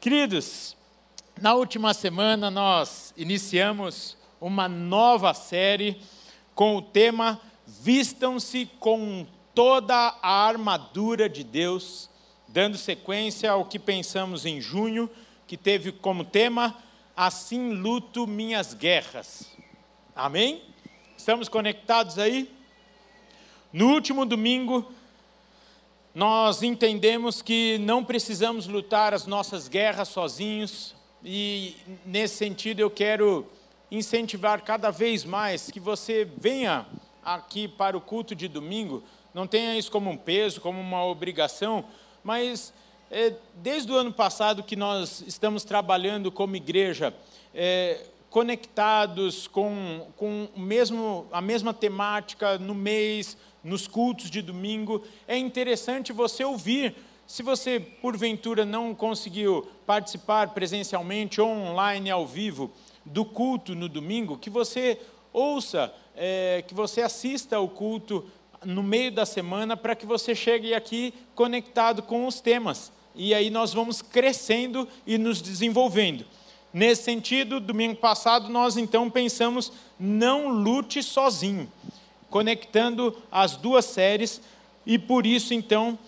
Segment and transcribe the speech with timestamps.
[0.00, 0.76] Queridos,
[1.40, 6.00] na última semana nós iniciamos uma nova série
[6.54, 12.08] com o tema Vistam-se com toda a armadura de Deus,
[12.46, 15.10] dando sequência ao que pensamos em junho,
[15.48, 16.76] que teve como tema
[17.16, 19.50] Assim luto minhas guerras.
[20.14, 20.62] Amém?
[21.16, 22.48] Estamos conectados aí?
[23.72, 24.92] No último domingo,
[26.14, 30.94] nós entendemos que não precisamos lutar as nossas guerras sozinhos,
[31.24, 33.46] e nesse sentido eu quero
[33.90, 36.86] incentivar cada vez mais que você venha
[37.24, 39.02] aqui para o culto de domingo,
[39.34, 41.84] não tenha isso como um peso, como uma obrigação,
[42.24, 42.72] mas
[43.10, 47.14] é, desde o ano passado que nós estamos trabalhando como igreja,
[47.54, 55.36] é, conectados com, com mesmo, a mesma temática no mês, nos cultos de domingo, é
[55.36, 56.94] interessante você ouvir.
[57.26, 62.70] Se você, porventura, não conseguiu participar presencialmente ou online, ao vivo,
[63.04, 64.98] do culto no domingo, que você
[65.32, 68.24] ouça, é, que você assista ao culto
[68.64, 72.92] no meio da semana, para que você chegue aqui conectado com os temas.
[73.14, 76.24] E aí nós vamos crescendo e nos desenvolvendo.
[76.72, 81.70] Nesse sentido, domingo passado, nós então pensamos: não lute sozinho
[82.30, 84.40] conectando as duas séries,
[84.86, 85.98] e por isso, então,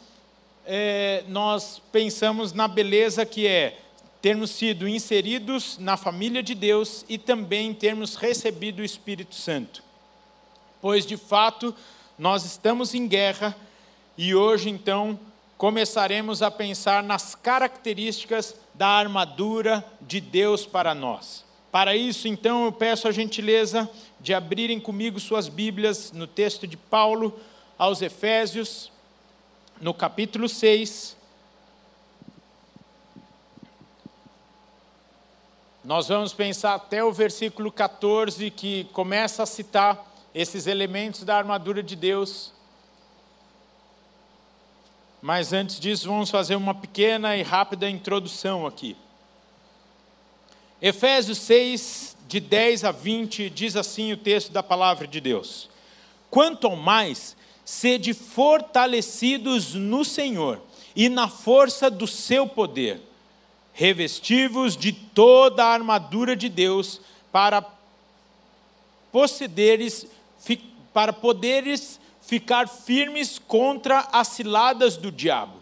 [0.64, 3.78] é, nós pensamos na beleza que é
[4.22, 9.82] termos sido inseridos na família de Deus e também termos recebido o Espírito Santo.
[10.80, 11.74] Pois, de fato,
[12.18, 13.56] nós estamos em guerra
[14.16, 15.18] e hoje, então,
[15.56, 21.44] começaremos a pensar nas características da armadura de Deus para nós.
[21.70, 23.88] Para isso, então, eu peço a gentileza
[24.20, 27.38] de abrirem comigo suas Bíblias no texto de Paulo
[27.78, 28.92] aos Efésios,
[29.80, 31.16] no capítulo 6.
[35.82, 41.82] Nós vamos pensar até o versículo 14, que começa a citar esses elementos da armadura
[41.82, 42.52] de Deus.
[45.22, 48.94] Mas antes disso, vamos fazer uma pequena e rápida introdução aqui.
[50.82, 55.68] Efésios 6, de 10 a 20, diz assim o texto da palavra de Deus:
[56.30, 60.62] Quanto ao mais, sede fortalecidos no Senhor
[60.94, 63.00] e na força do seu poder,
[63.72, 67.00] revestivos de toda a armadura de Deus
[67.32, 67.66] para
[69.10, 70.06] possederes,
[70.94, 75.54] para poderes ficar firmes contra as ciladas do diabo.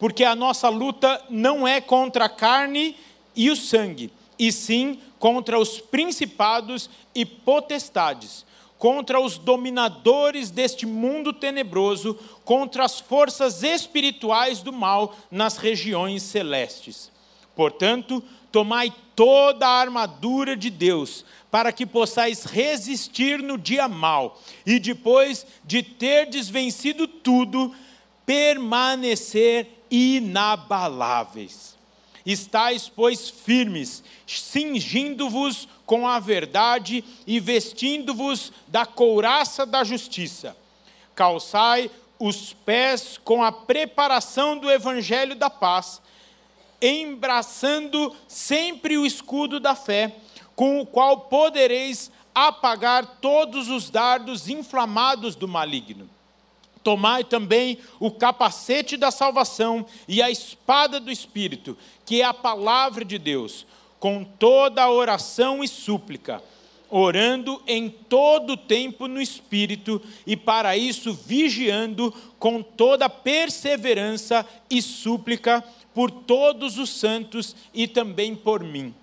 [0.00, 2.96] Porque a nossa luta não é contra a carne
[3.36, 8.44] e o sangue, e sim contra os principados e potestades,
[8.78, 17.10] contra os dominadores deste mundo tenebroso, contra as forças espirituais do mal nas regiões celestes.
[17.56, 24.78] Portanto, tomai toda a armadura de Deus, para que possais resistir no dia mal, e
[24.78, 27.74] depois de terdes vencido tudo,
[28.24, 31.77] permanecer inabaláveis.
[32.30, 40.54] Estais, pois, firmes, cingindo-vos com a verdade e vestindo-vos da couraça da justiça.
[41.14, 46.02] Calçai os pés com a preparação do evangelho da paz,
[46.82, 50.14] embraçando sempre o escudo da fé,
[50.54, 56.10] com o qual podereis apagar todos os dardos inflamados do maligno
[56.82, 63.04] Tomai também o capacete da salvação e a espada do Espírito, que é a palavra
[63.04, 63.66] de Deus,
[63.98, 66.42] com toda a oração e súplica,
[66.88, 74.80] orando em todo o tempo no Espírito e para isso vigiando com toda perseverança e
[74.80, 75.62] súplica
[75.92, 78.94] por todos os santos e também por mim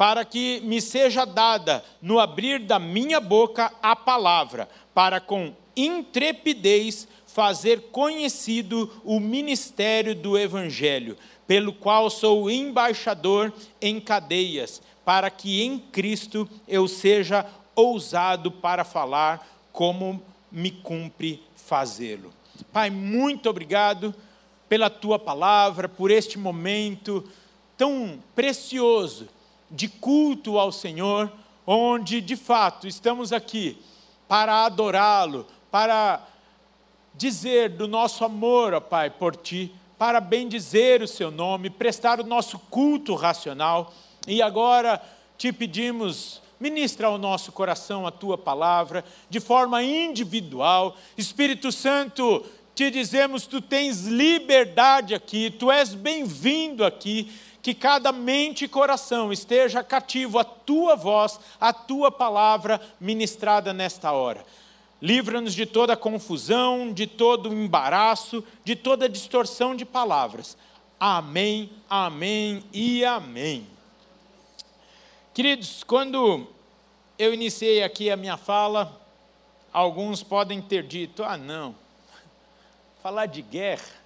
[0.00, 5.52] para que me seja dada no abrir da minha boca a palavra, para com
[5.86, 15.62] intrepidez fazer conhecido o ministério do Evangelho, pelo qual sou embaixador em cadeias, para que
[15.62, 22.32] em Cristo eu seja ousado para falar como me cumpre fazê-lo.
[22.72, 24.14] Pai, muito obrigado
[24.68, 27.24] pela tua palavra, por este momento
[27.76, 29.28] tão precioso
[29.70, 31.32] de culto ao Senhor,
[31.66, 33.78] onde de fato estamos aqui
[34.28, 36.26] para adorá-lo, para
[37.14, 42.24] dizer do nosso amor, ó Pai, por Ti, para bendizer o Seu nome, prestar o
[42.24, 43.92] nosso culto racional.
[44.26, 45.00] E agora
[45.36, 50.96] te pedimos, ministra ao nosso coração a Tua palavra, de forma individual.
[51.16, 52.44] Espírito Santo,
[52.74, 57.30] te dizemos, Tu tens liberdade aqui, Tu és bem-vindo aqui
[57.62, 64.12] que cada mente e coração esteja cativo à tua voz, à tua palavra ministrada nesta
[64.12, 64.44] hora.
[65.02, 70.58] Livra-nos de toda confusão, de todo embaraço, de toda distorção de palavras.
[70.98, 73.66] Amém, amém e amém.
[75.32, 76.46] Queridos, quando
[77.18, 79.00] eu iniciei aqui a minha fala,
[79.72, 81.74] alguns podem ter dito: ah, não,
[83.02, 84.00] falar de guerra.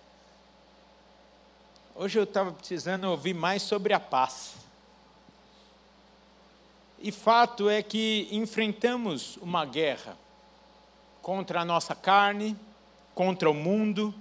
[1.96, 4.54] Hoje eu estava precisando ouvir mais sobre a paz.
[7.00, 10.16] E fato é que enfrentamos uma guerra
[11.24, 12.54] contra a nossa carne,
[13.14, 14.14] contra o mundo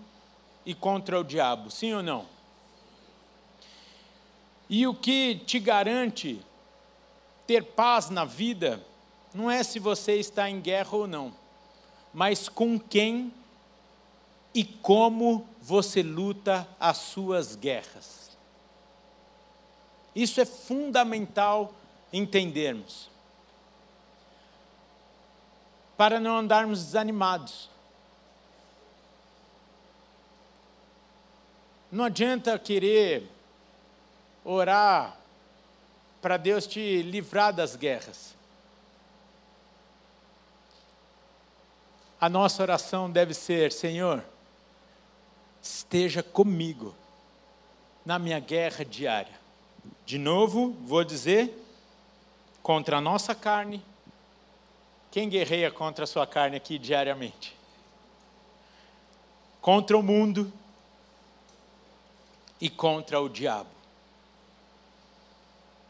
[0.65, 2.25] e contra o diabo, sim ou não?
[4.69, 6.39] E o que te garante
[7.45, 8.81] ter paz na vida
[9.33, 11.33] não é se você está em guerra ou não,
[12.13, 13.33] mas com quem
[14.55, 18.37] e como você luta as suas guerras.
[20.15, 21.73] Isso é fundamental
[22.13, 23.12] entendermos
[26.03, 27.69] para não andarmos desanimados.
[31.89, 33.31] Não adianta querer
[34.43, 35.15] orar
[36.21, 38.35] para Deus te livrar das guerras.
[42.19, 44.25] A nossa oração deve ser: Senhor,
[45.61, 46.93] esteja comigo
[48.05, 49.39] na minha guerra diária.
[50.05, 51.65] De novo, vou dizer,
[52.61, 53.81] contra a nossa carne,
[55.13, 57.55] quem guerreia contra a sua carne aqui diariamente?
[59.61, 60.51] Contra o mundo
[62.59, 63.69] e contra o diabo.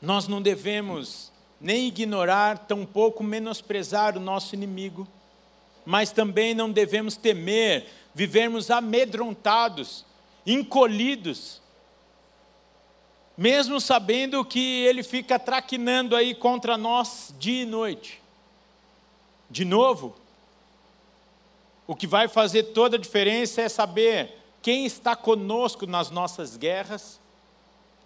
[0.02, 5.08] Nós não devemos nem ignorar, tampouco menosprezar o nosso inimigo,
[5.86, 10.06] mas também não devemos temer vivermos amedrontados,
[10.46, 11.62] encolhidos,
[13.38, 18.23] mesmo sabendo que ele fica traquinando aí contra nós dia e noite.
[19.54, 20.16] De novo,
[21.86, 27.20] o que vai fazer toda a diferença é saber quem está conosco nas nossas guerras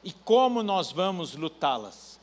[0.03, 2.19] e como nós vamos lutá-las.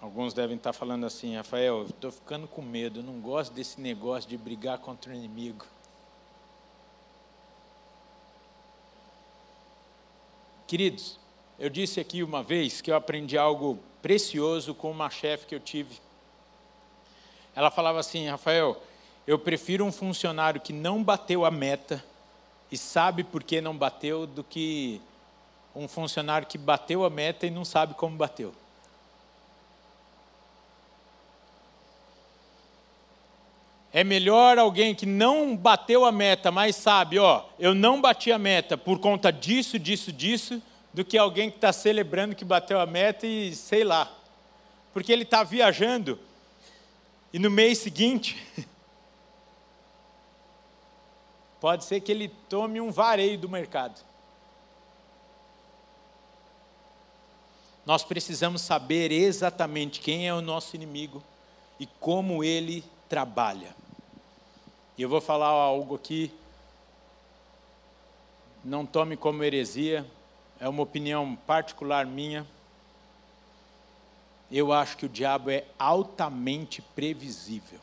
[0.00, 4.36] Alguns devem estar falando assim, Rafael, estou ficando com medo, não gosto desse negócio de
[4.36, 5.64] brigar contra o inimigo.
[10.66, 11.21] Queridos,
[11.62, 15.60] eu disse aqui uma vez que eu aprendi algo precioso com uma chefe que eu
[15.60, 16.00] tive.
[17.54, 18.82] Ela falava assim: Rafael,
[19.28, 22.04] eu prefiro um funcionário que não bateu a meta
[22.68, 25.00] e sabe por que não bateu, do que
[25.72, 28.52] um funcionário que bateu a meta e não sabe como bateu.
[33.92, 38.38] É melhor alguém que não bateu a meta, mas sabe, ó, eu não bati a
[38.38, 40.60] meta por conta disso, disso, disso,
[40.92, 44.12] do que alguém que está celebrando que bateu a meta e sei lá.
[44.92, 46.18] Porque ele está viajando
[47.32, 48.36] e no mês seguinte,
[51.58, 54.04] pode ser que ele tome um vareio do mercado.
[57.86, 61.22] Nós precisamos saber exatamente quem é o nosso inimigo
[61.80, 63.74] e como ele trabalha.
[64.96, 66.30] E eu vou falar algo aqui,
[68.62, 70.06] não tome como heresia,
[70.62, 72.46] é uma opinião particular minha.
[74.48, 77.80] Eu acho que o diabo é altamente previsível.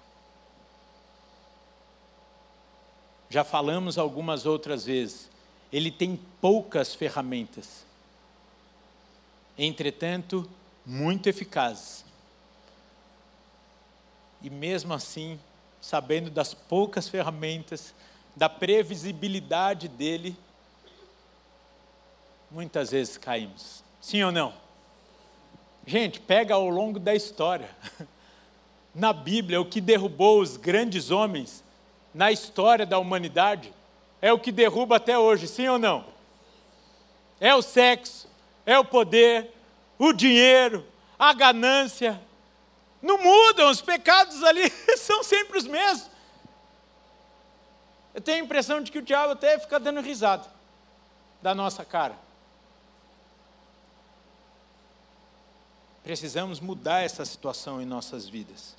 [3.29, 5.29] Já falamos algumas outras vezes,
[5.73, 7.85] ele tem poucas ferramentas,
[9.57, 10.49] entretanto,
[10.85, 12.05] muito eficazes.
[14.41, 15.37] E mesmo assim,
[15.81, 17.93] sabendo das poucas ferramentas,
[18.37, 20.33] da previsibilidade dele,
[22.51, 23.83] muitas vezes caímos.
[24.01, 24.53] Sim ou não?
[25.85, 27.69] Gente, pega ao longo da história.
[28.93, 31.63] Na Bíblia, o que derrubou os grandes homens
[32.13, 33.73] na história da humanidade
[34.21, 36.05] é o que derruba até hoje, sim ou não?
[37.39, 38.27] É o sexo,
[38.65, 39.53] é o poder,
[39.97, 40.85] o dinheiro,
[41.17, 42.19] a ganância.
[43.01, 46.09] Não mudam, os pecados ali são sempre os mesmos.
[48.13, 50.45] Eu tenho a impressão de que o diabo até fica dando risada
[51.41, 52.15] da nossa cara.
[56.09, 58.75] Precisamos mudar essa situação em nossas vidas.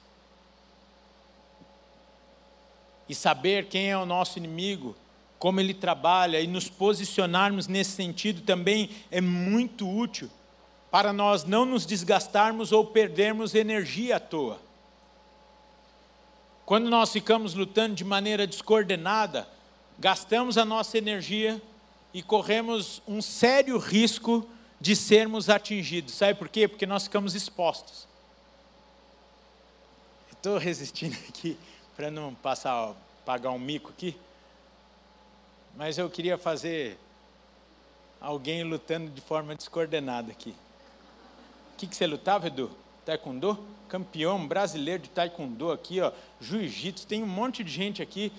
[3.08, 4.96] E saber quem é o nosso inimigo,
[5.38, 10.28] como ele trabalha e nos posicionarmos nesse sentido também é muito útil
[10.90, 14.58] para nós não nos desgastarmos ou perdermos energia à toa.
[16.66, 19.48] Quando nós ficamos lutando de maneira descoordenada,
[20.00, 21.62] gastamos a nossa energia
[22.12, 24.59] e corremos um sério risco de
[24.96, 26.14] sermos atingidos.
[26.14, 26.66] Sabe por quê?
[26.66, 28.08] Porque nós ficamos expostos.
[30.32, 31.56] Estou resistindo aqui
[31.94, 32.94] para não passar,
[33.26, 34.16] pagar um mico aqui.
[35.76, 36.98] Mas eu queria fazer
[38.20, 40.54] alguém lutando de forma descoordenada aqui.
[41.74, 42.70] O que, que você lutava, Edu?
[43.04, 43.58] Taekwondo?
[43.88, 46.12] Campeão brasileiro de Taekwondo aqui, ó.
[46.40, 48.32] Jiu-Jitsu, tem um monte de gente aqui.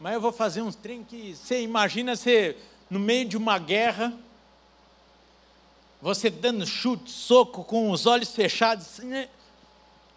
[0.00, 2.56] Mas eu vou fazer uns trem que você imagina você
[2.88, 4.12] no meio de uma guerra,
[6.00, 9.28] você dando chute, soco, com os olhos fechados, assim, né?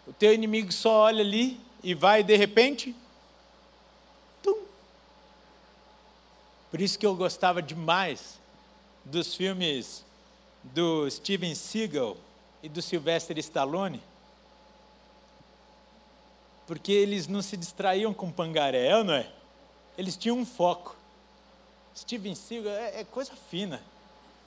[0.05, 2.95] o teu inimigo só olha ali e vai de repente.
[4.43, 4.57] Tum.
[6.69, 8.39] Por isso que eu gostava demais
[9.05, 10.05] dos filmes
[10.63, 12.17] do Steven Seagal
[12.61, 14.01] e do Sylvester Stallone,
[16.67, 19.31] porque eles não se distraíam com pangaré, não é?
[19.97, 20.95] Eles tinham um foco.
[21.95, 23.81] Steven Seagal é, é coisa fina.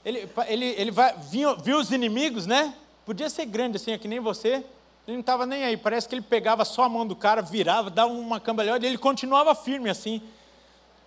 [0.05, 2.75] Ele, ele, ele vai, viu, viu os inimigos, né?
[3.03, 4.63] Podia ser grande assim, é que nem você.
[5.07, 5.75] Ele não estava nem aí.
[5.75, 8.99] Parece que ele pegava só a mão do cara, virava, dava uma cambalhota e ele
[8.99, 10.21] continuava firme assim.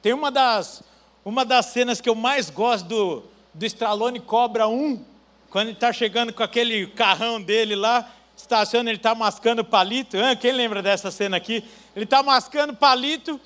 [0.03, 0.83] Tem uma das,
[1.25, 3.23] uma das cenas que eu mais gosto do,
[3.55, 5.05] do Stallone Cobra 1,
[5.49, 10.17] quando ele está chegando com aquele carrão dele lá, estaciona, ele está mascando palito.
[10.19, 11.65] Ah, quem lembra dessa cena aqui?
[11.95, 13.41] Ele está mascando palito,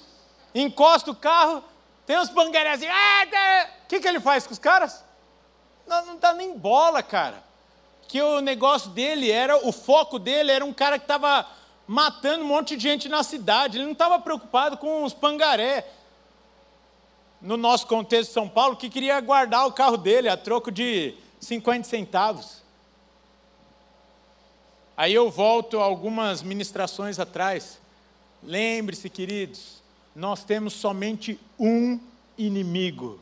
[0.54, 1.62] encosta o carro,
[2.06, 2.87] tem uns pangueiros assim.
[2.87, 5.12] O que, que ele faz com os caras?
[5.86, 7.42] Não, não dá nem bola, cara.
[8.08, 11.46] Que o negócio dele era, o foco dele era um cara que estava
[11.86, 13.78] matando um monte de gente na cidade.
[13.78, 15.86] Ele não estava preocupado com os pangaré.
[17.40, 21.14] No nosso contexto de São Paulo, que queria guardar o carro dele a troco de
[21.40, 22.62] 50 centavos.
[24.96, 27.80] Aí eu volto algumas ministrações atrás.
[28.42, 29.82] Lembre-se, queridos,
[30.14, 31.98] nós temos somente um
[32.36, 33.18] inimigo.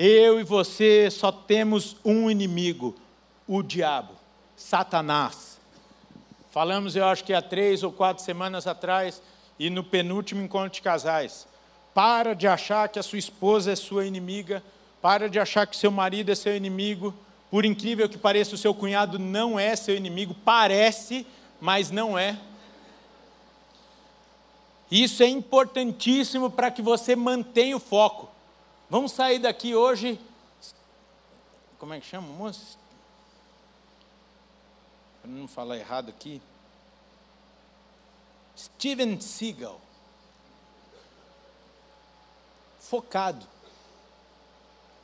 [0.00, 2.94] Eu e você só temos um inimigo,
[3.48, 4.12] o diabo,
[4.56, 5.58] Satanás.
[6.52, 9.20] Falamos, eu acho que há três ou quatro semanas atrás,
[9.58, 11.48] e no penúltimo encontro de casais.
[11.92, 14.62] Para de achar que a sua esposa é sua inimiga,
[15.02, 17.12] para de achar que seu marido é seu inimigo.
[17.50, 21.26] Por incrível que pareça, o seu cunhado não é seu inimigo, parece,
[21.60, 22.38] mas não é.
[24.92, 28.37] Isso é importantíssimo para que você mantenha o foco.
[28.90, 30.18] Vamos sair daqui hoje.
[31.78, 32.78] Como é que chama, moço?
[35.20, 36.40] Para não falar errado aqui.
[38.56, 39.78] Steven Seagal.
[42.80, 43.46] Focado.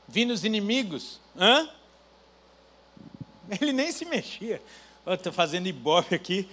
[0.07, 1.19] Vindo os inimigos.
[1.37, 1.69] Hã?
[3.61, 4.61] Ele nem se mexia.
[5.05, 6.49] Estou fazendo ibope aqui.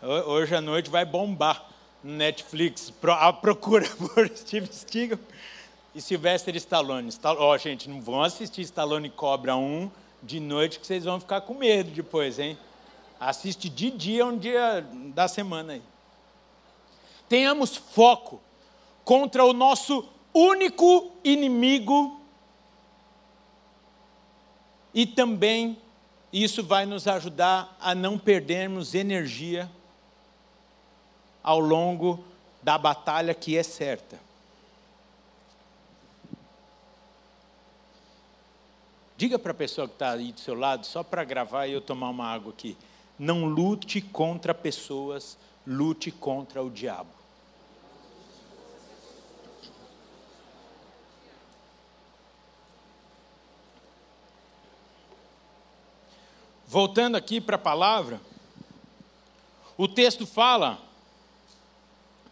[0.00, 1.68] Hoje à noite vai bombar.
[2.02, 5.18] Netflix, a procura por Steve Stigl
[5.94, 7.10] e Sylvester Stallone.
[7.24, 9.90] Ó, oh, gente, não vão assistir Stallone Cobra 1
[10.22, 12.58] de noite que vocês vão ficar com medo depois, hein?
[13.18, 15.82] Assiste de dia, um dia da semana aí.
[17.28, 18.40] Tenhamos foco
[19.04, 22.20] contra o nosso único inimigo
[24.94, 25.78] e também
[26.32, 29.70] isso vai nos ajudar a não perdermos energia
[31.42, 32.22] ao longo
[32.62, 34.29] da batalha que é certa.
[39.20, 41.82] Diga para a pessoa que está aí do seu lado, só para gravar e eu
[41.82, 42.74] tomar uma água aqui.
[43.18, 45.36] Não lute contra pessoas,
[45.66, 47.10] lute contra o diabo.
[56.66, 58.18] Voltando aqui para a palavra,
[59.76, 60.80] o texto fala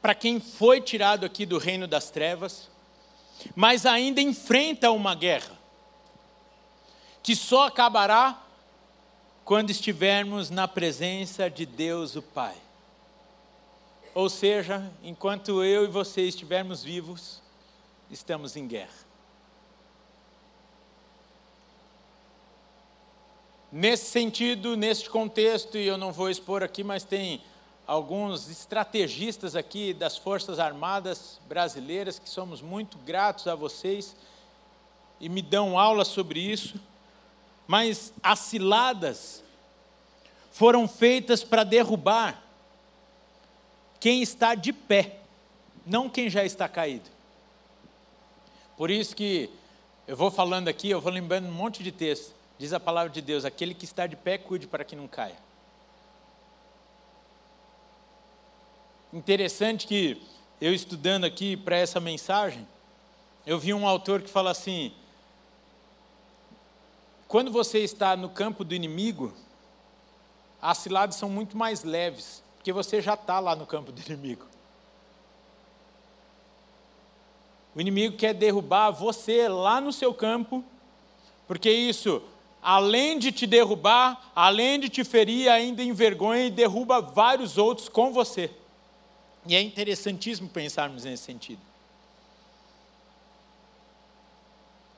[0.01, 2.71] para quem foi tirado aqui do reino das trevas,
[3.55, 5.58] mas ainda enfrenta uma guerra,
[7.29, 8.43] que só acabará
[9.45, 12.57] quando estivermos na presença de Deus o Pai.
[14.15, 17.43] Ou seja, enquanto eu e você estivermos vivos,
[18.11, 19.07] estamos em guerra.
[23.71, 27.43] Nesse sentido, neste contexto, e eu não vou expor aqui, mas tem
[27.87, 34.17] alguns estrategistas aqui das Forças Armadas brasileiras, que somos muito gratos a vocês
[35.21, 36.81] e me dão aula sobre isso.
[37.69, 39.45] Mas as ciladas
[40.51, 42.43] foram feitas para derrubar
[44.01, 45.21] quem está de pé,
[45.85, 47.11] não quem já está caído.
[48.75, 49.51] Por isso que
[50.07, 52.35] eu vou falando aqui, eu vou lembrando um monte de texto.
[52.59, 55.37] Diz a palavra de Deus: aquele que está de pé, cuide para que não caia.
[59.13, 60.23] Interessante que
[60.61, 62.67] eu estudando aqui para essa mensagem,
[63.47, 64.93] Eu vi um autor que fala assim:
[67.29, 69.35] quando você está no campo do inimigo,
[70.61, 74.47] as ciladas são muito mais leves, porque você já está lá no campo do inimigo.
[77.75, 80.65] O inimigo quer derrubar você lá no seu campo,
[81.47, 82.23] porque isso,
[82.63, 88.11] além de te derrubar, além de te ferir, ainda envergonha e derruba vários outros com
[88.11, 88.51] você.
[89.47, 91.61] E é interessantíssimo pensarmos nesse sentido.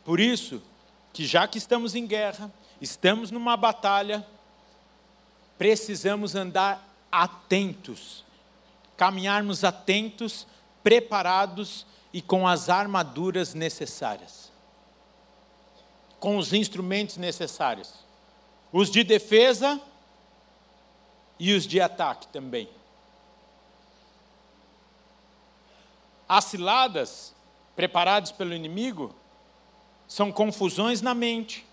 [0.04, 0.62] Por isso,
[1.12, 2.50] que já que estamos em guerra,
[2.81, 4.26] estamos numa batalha,
[5.59, 8.25] precisamos andar atentos,
[8.97, 10.47] caminharmos atentos,
[10.83, 14.50] preparados e com as armaduras necessárias,
[16.19, 17.93] com os instrumentos necessários,
[18.73, 19.81] os de defesa
[21.38, 22.69] e os de ataque também.
[26.29, 27.35] As ciladas
[27.75, 29.14] preparadas pelo inimigo
[30.11, 31.64] são confusões na mente,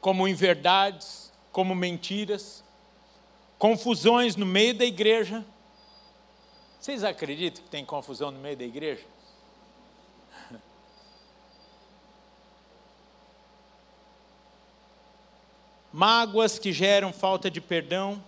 [0.00, 2.62] como inverdades, como mentiras,
[3.58, 5.44] confusões no meio da igreja.
[6.78, 9.04] Vocês acreditam que tem confusão no meio da igreja?
[15.92, 18.22] Mágoas que geram falta de perdão.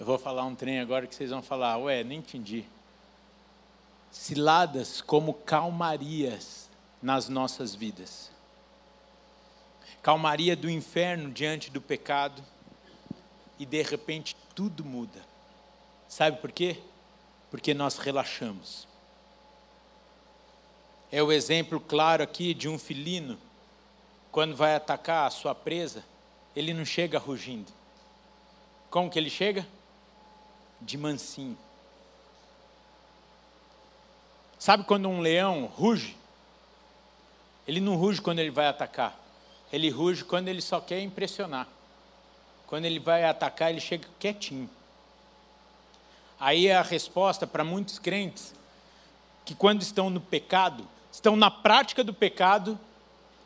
[0.00, 2.66] Eu vou falar um trem agora que vocês vão falar, ué, nem entendi
[4.16, 6.70] ciladas como calmarias
[7.02, 8.30] nas nossas vidas.
[10.02, 12.42] Calmaria do inferno diante do pecado
[13.58, 15.22] e de repente tudo muda.
[16.08, 16.78] Sabe por quê?
[17.50, 18.88] Porque nós relaxamos.
[21.12, 23.38] É o exemplo claro aqui de um felino,
[24.32, 26.02] quando vai atacar a sua presa,
[26.54, 27.70] ele não chega rugindo.
[28.90, 29.66] Como que ele chega?
[30.80, 31.65] De mansinho.
[34.66, 36.16] Sabe quando um leão ruge?
[37.68, 39.16] Ele não ruge quando ele vai atacar.
[39.72, 41.68] Ele ruge quando ele só quer impressionar.
[42.66, 44.68] Quando ele vai atacar, ele chega quietinho.
[46.40, 48.52] Aí é a resposta para muitos crentes
[49.44, 52.76] que quando estão no pecado, estão na prática do pecado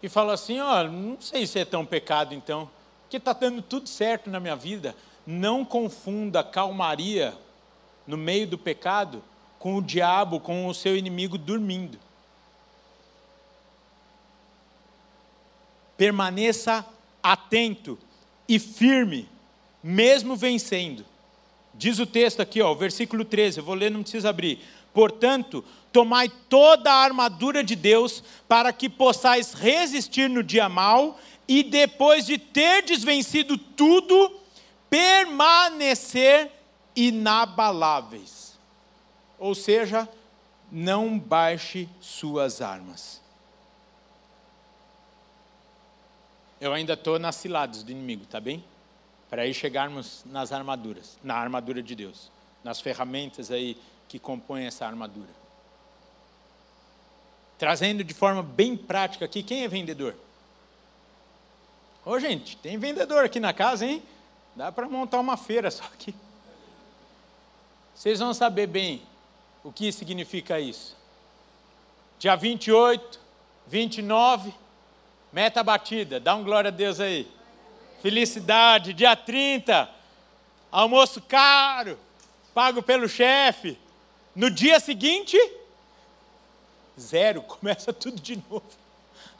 [0.03, 2.66] e falam assim: ó, oh, não sei se é tão pecado então,
[3.03, 4.97] porque está dando tudo certo na minha vida.
[5.27, 7.37] Não confunda calmaria
[8.07, 9.23] no meio do pecado
[9.61, 11.99] com o diabo, com o seu inimigo dormindo.
[15.99, 16.85] Permaneça
[17.23, 17.99] atento
[18.49, 19.29] e firme,
[19.85, 21.05] mesmo vencendo.
[21.75, 24.61] Diz o texto aqui, ó, versículo 13, eu vou ler, não precisa abrir.
[24.94, 31.62] Portanto, tomai toda a armadura de Deus, para que possais resistir no dia mau, e
[31.62, 34.40] depois de ter desvencido tudo,
[34.88, 36.51] permanecer
[36.96, 38.39] inabaláveis.
[39.40, 40.07] Ou seja,
[40.70, 43.20] não baixe suas armas.
[46.61, 48.62] Eu ainda estou nas ciladas do inimigo, tá bem?
[49.31, 52.31] Para aí chegarmos nas armaduras, na armadura de Deus,
[52.62, 55.31] nas ferramentas aí que compõem essa armadura.
[57.59, 60.14] Trazendo de forma bem prática aqui, quem é vendedor?
[62.05, 64.03] Ô gente, tem vendedor aqui na casa, hein?
[64.55, 66.14] Dá para montar uma feira só aqui.
[67.94, 69.03] Vocês vão saber bem
[69.62, 70.96] o que significa isso?
[72.18, 73.20] Dia 28,
[73.66, 74.53] 29,
[75.33, 77.31] meta batida, dá um glória a Deus aí.
[78.03, 79.88] Felicidade, dia 30,
[80.70, 81.99] almoço caro,
[82.55, 83.79] pago pelo chefe.
[84.35, 85.37] No dia seguinte,
[86.99, 88.64] zero, começa tudo de novo.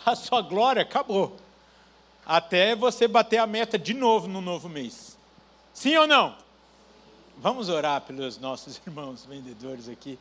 [0.05, 1.37] A sua glória acabou.
[2.25, 5.19] Até você bater a meta de novo no novo mês.
[5.73, 6.37] Sim ou não?
[7.43, 10.19] Vamos orar pelos nossos irmãos vendedores aqui.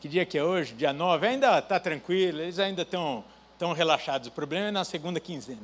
[0.00, 0.72] Que dia que é hoje?
[0.72, 1.26] Dia 9?
[1.26, 3.22] Ainda está tranquilo, eles ainda estão
[3.58, 4.28] tão relaxados.
[4.28, 5.60] O problema é na segunda quinzena.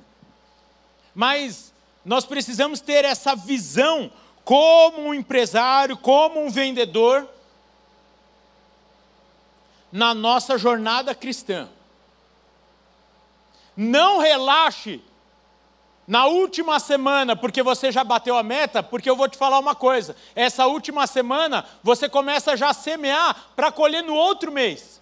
[1.14, 1.72] Mas
[2.04, 4.12] nós precisamos ter essa visão
[4.44, 7.26] como um empresário, como um vendedor,
[9.90, 11.70] na nossa jornada cristã.
[13.74, 15.00] Não relaxe
[16.10, 19.76] na última semana, porque você já bateu a meta, porque eu vou te falar uma
[19.76, 25.00] coisa: essa última semana você começa já a semear para colher no outro mês.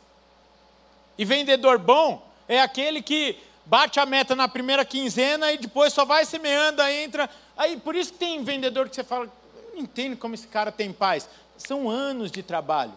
[1.17, 6.05] E vendedor bom é aquele que bate a meta na primeira quinzena e depois só
[6.05, 7.31] vai semeando, aí entra.
[7.57, 9.33] Aí por isso que tem vendedor que você fala,
[9.73, 11.27] não entendo como esse cara tem paz.
[11.57, 12.93] São anos de trabalho.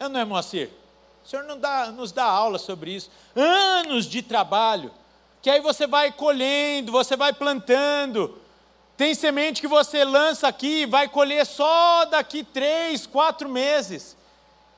[0.00, 0.68] Eu não é, Moacir?
[1.24, 3.08] O senhor não dá, nos dá aula sobre isso.
[3.36, 4.90] Anos de trabalho
[5.42, 8.40] que aí você vai colhendo, você vai plantando.
[8.96, 14.16] Tem semente que você lança aqui e vai colher só daqui três, quatro meses.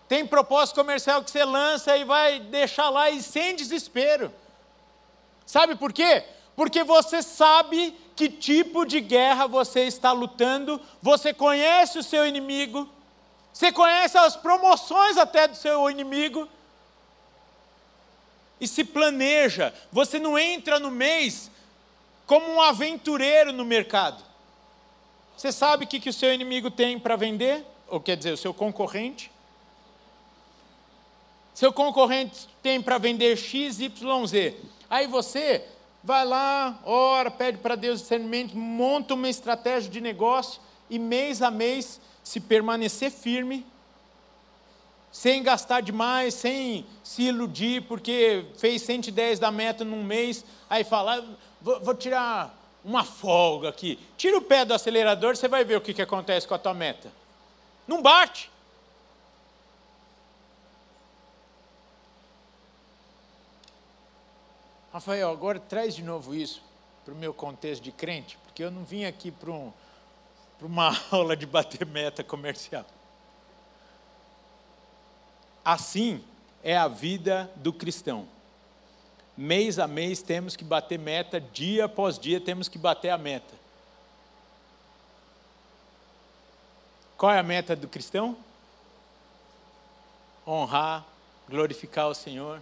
[0.09, 4.33] Tem propósito comercial que você lança e vai deixar lá e sem desespero.
[5.45, 6.25] Sabe por quê?
[6.57, 12.89] Porque você sabe que tipo de guerra você está lutando, você conhece o seu inimigo,
[13.53, 16.49] você conhece as promoções até do seu inimigo,
[18.61, 19.73] e se planeja.
[19.93, 21.51] Você não entra no mês
[22.27, 24.23] como um aventureiro no mercado.
[25.37, 27.65] Você sabe o que, que o seu inimigo tem para vender?
[27.89, 29.31] Ou quer dizer, o seu concorrente?
[31.53, 34.57] Seu concorrente tem para vender X, Y, Z.
[34.89, 35.65] Aí você
[36.03, 41.51] vai lá, ora, pede para Deus discernimento, monta uma estratégia de negócio e mês a
[41.51, 43.65] mês, se permanecer firme,
[45.15, 51.25] sem gastar demais, sem se iludir, porque fez 110 da meta num mês, aí fala,
[51.63, 52.53] vou, vou tirar
[52.85, 53.97] uma folga aqui.
[54.17, 56.75] Tira o pé do acelerador, você vai ver o que, que acontece com a tua
[56.75, 57.13] meta.
[57.87, 58.51] Não bate.
[64.93, 66.61] Rafael, agora traz de novo isso
[67.05, 69.73] para o meu contexto de crente, porque eu não vim aqui para um,
[70.61, 72.85] uma aula de bater meta comercial.
[75.65, 76.23] Assim
[76.63, 78.29] é a vida do cristão.
[79.37, 83.55] Mês a mês temos que bater meta, dia após dia temos que bater a meta.
[87.17, 88.37] Qual é a meta do cristão?
[90.47, 91.05] Honrar,
[91.49, 92.61] glorificar o Senhor,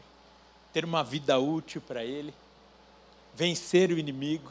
[0.73, 2.33] ter uma vida útil para Ele,
[3.35, 4.51] vencer o inimigo.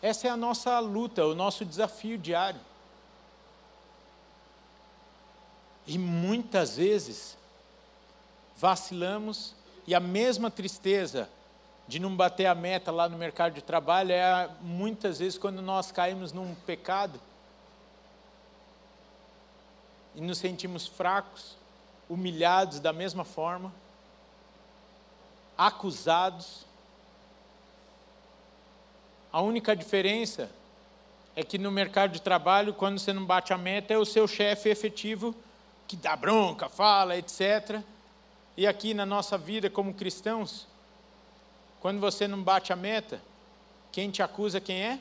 [0.00, 2.60] Essa é a nossa luta, o nosso desafio diário.
[5.86, 7.36] E muitas vezes
[8.56, 9.54] vacilamos
[9.86, 11.28] e a mesma tristeza
[11.88, 15.90] de não bater a meta lá no mercado de trabalho é muitas vezes quando nós
[15.90, 17.20] caímos num pecado
[20.14, 21.56] e nos sentimos fracos,
[22.08, 23.72] humilhados da mesma forma,
[25.56, 26.66] acusados.
[29.32, 30.50] A única diferença
[31.34, 34.28] é que no mercado de trabalho, quando você não bate a meta, é o seu
[34.28, 35.34] chefe efetivo
[35.92, 37.82] que dá bronca, fala, etc.
[38.56, 40.66] E aqui na nossa vida como cristãos,
[41.80, 43.20] quando você não bate a meta,
[43.90, 44.98] quem te acusa quem é?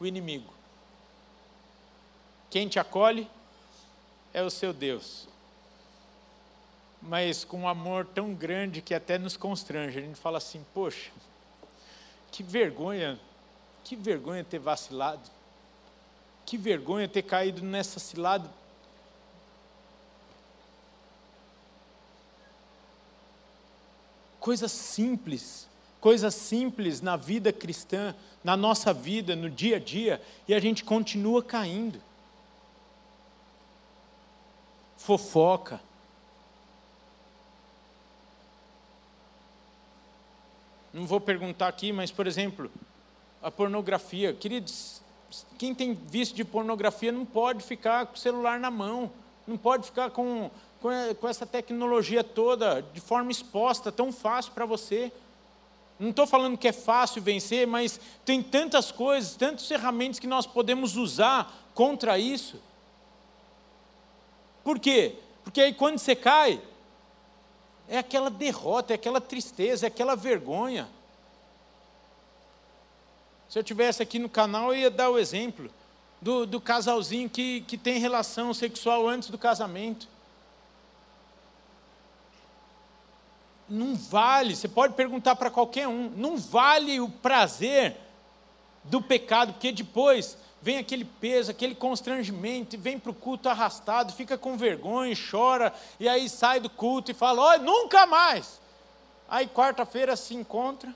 [0.00, 0.50] O inimigo.
[2.48, 3.28] Quem te acolhe
[4.32, 5.28] é o seu Deus.
[7.02, 9.98] Mas com um amor tão grande que até nos constrange.
[9.98, 11.10] A gente fala assim: poxa,
[12.32, 13.20] que vergonha,
[13.84, 15.28] que vergonha ter vacilado.
[16.46, 18.48] Que vergonha ter caído nessa cilada
[24.40, 25.68] coisas simples,
[26.00, 30.84] coisas simples na vida cristã, na nossa vida, no dia a dia, e a gente
[30.84, 32.00] continua caindo.
[34.96, 35.80] Fofoca.
[40.92, 42.70] Não vou perguntar aqui, mas, por exemplo,
[43.42, 44.32] a pornografia.
[44.32, 45.00] Queridos,
[45.58, 49.10] quem tem visto de pornografia não pode ficar com o celular na mão,
[49.46, 55.12] não pode ficar com com essa tecnologia toda de forma exposta, tão fácil para você.
[55.98, 60.46] Não estou falando que é fácil vencer, mas tem tantas coisas, tantas ferramentas que nós
[60.46, 62.60] podemos usar contra isso.
[64.62, 65.16] Por quê?
[65.42, 66.62] Porque aí quando você cai,
[67.88, 70.88] é aquela derrota, é aquela tristeza, é aquela vergonha.
[73.48, 75.70] Se eu tivesse aqui no canal, eu ia dar o exemplo
[76.20, 80.06] do, do casalzinho que, que tem relação sexual antes do casamento.
[83.68, 87.96] Não vale, você pode perguntar para qualquer um, não vale o prazer
[88.84, 94.12] do pecado, porque depois vem aquele peso, aquele constrangimento, e vem para o culto arrastado,
[94.12, 98.60] fica com vergonha, chora, e aí sai do culto e fala: olha, nunca mais.
[99.28, 100.94] Aí quarta-feira se encontra.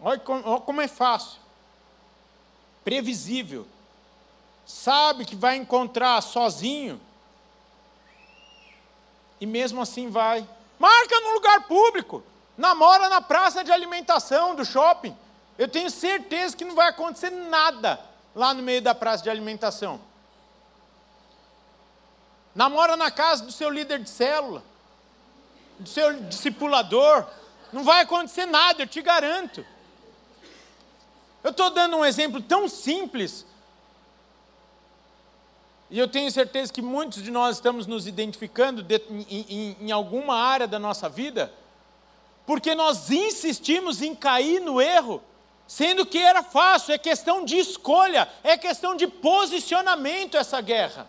[0.00, 1.38] Olha como, olha como é fácil,
[2.82, 3.64] previsível,
[4.66, 7.00] sabe que vai encontrar sozinho
[9.42, 10.46] e mesmo assim vai.
[10.78, 12.22] Marca no lugar público,
[12.56, 15.16] namora na praça de alimentação do shopping.
[15.58, 17.98] Eu tenho certeza que não vai acontecer nada
[18.36, 20.00] lá no meio da praça de alimentação.
[22.54, 24.62] Namora na casa do seu líder de célula,
[25.76, 27.26] do seu discipulador.
[27.72, 29.66] Não vai acontecer nada, eu te garanto.
[31.42, 33.44] Eu estou dando um exemplo tão simples
[35.92, 39.92] E eu tenho certeza que muitos de nós estamos nos identificando de, em, em, em
[39.92, 41.52] alguma área da nossa vida,
[42.46, 45.22] porque nós insistimos em cair no erro,
[45.68, 51.06] sendo que era fácil, é questão de escolha, é questão de posicionamento essa guerra.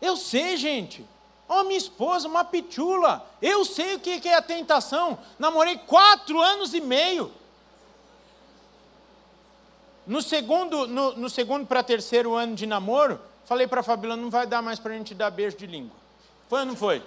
[0.00, 1.06] Eu sei, gente.
[1.48, 3.24] Ó, oh, minha esposa, uma pitula.
[3.40, 5.16] Eu sei o que é a tentação.
[5.38, 7.32] Namorei quatro anos e meio.
[10.06, 14.30] No segundo, no, no segundo para terceiro ano de namoro, falei para a Fabíola, não
[14.30, 15.96] vai dar mais para a gente dar beijo de língua.
[16.48, 17.02] Foi ou não foi?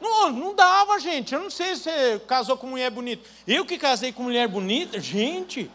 [0.00, 1.34] Não, não dava, gente.
[1.34, 3.28] Eu não sei se você casou com mulher bonita.
[3.46, 5.70] Eu que casei com mulher bonita, gente,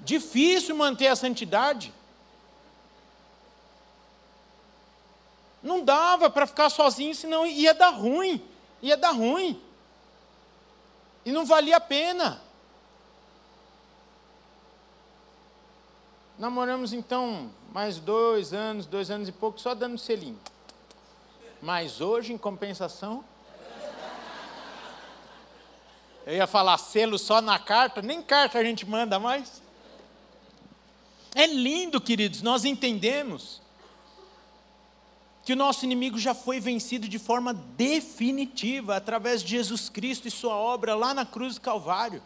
[0.00, 1.92] difícil manter a santidade.
[5.62, 8.42] Não dava para ficar sozinho, senão ia dar ruim.
[8.80, 9.60] Ia dar ruim.
[11.24, 12.40] E não valia a pena.
[16.38, 20.38] Namoramos então mais dois anos, dois anos e pouco, só dando selinho.
[21.62, 23.24] Mas hoje, em compensação,
[26.26, 29.62] eu ia falar selo só na carta, nem carta a gente manda mais.
[31.34, 33.62] É lindo, queridos, nós entendemos
[35.44, 40.30] que o nosso inimigo já foi vencido de forma definitiva através de Jesus Cristo e
[40.30, 42.22] sua obra lá na cruz do Calvário.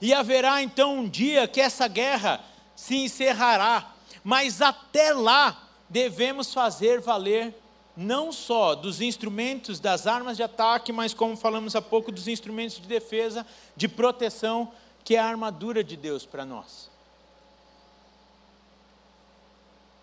[0.00, 7.00] E haverá então um dia que essa guerra se encerrará, mas até lá devemos fazer
[7.00, 7.54] valer
[7.96, 12.80] não só dos instrumentos das armas de ataque, mas como falamos há pouco, dos instrumentos
[12.80, 14.72] de defesa, de proteção,
[15.04, 16.90] que é a armadura de Deus para nós.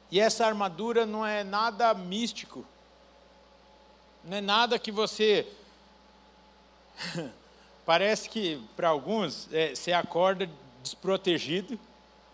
[0.10, 2.66] E essa armadura não é nada místico,
[4.24, 5.48] não é nada que você
[7.92, 10.50] Parece que para alguns é, você acorda
[10.82, 11.78] desprotegido,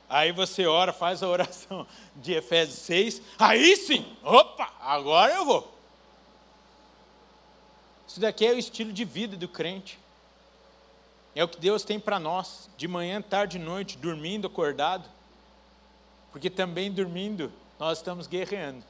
[0.07, 5.75] aí você ora, faz a oração de Efésios 6, aí sim, opa, agora eu vou.
[8.07, 9.97] Isso daqui é o estilo de vida do crente.
[11.33, 15.09] É o que Deus tem para nós, de manhã, tarde e noite, dormindo, acordado.
[16.31, 18.85] Porque também dormindo, nós estamos guerreando.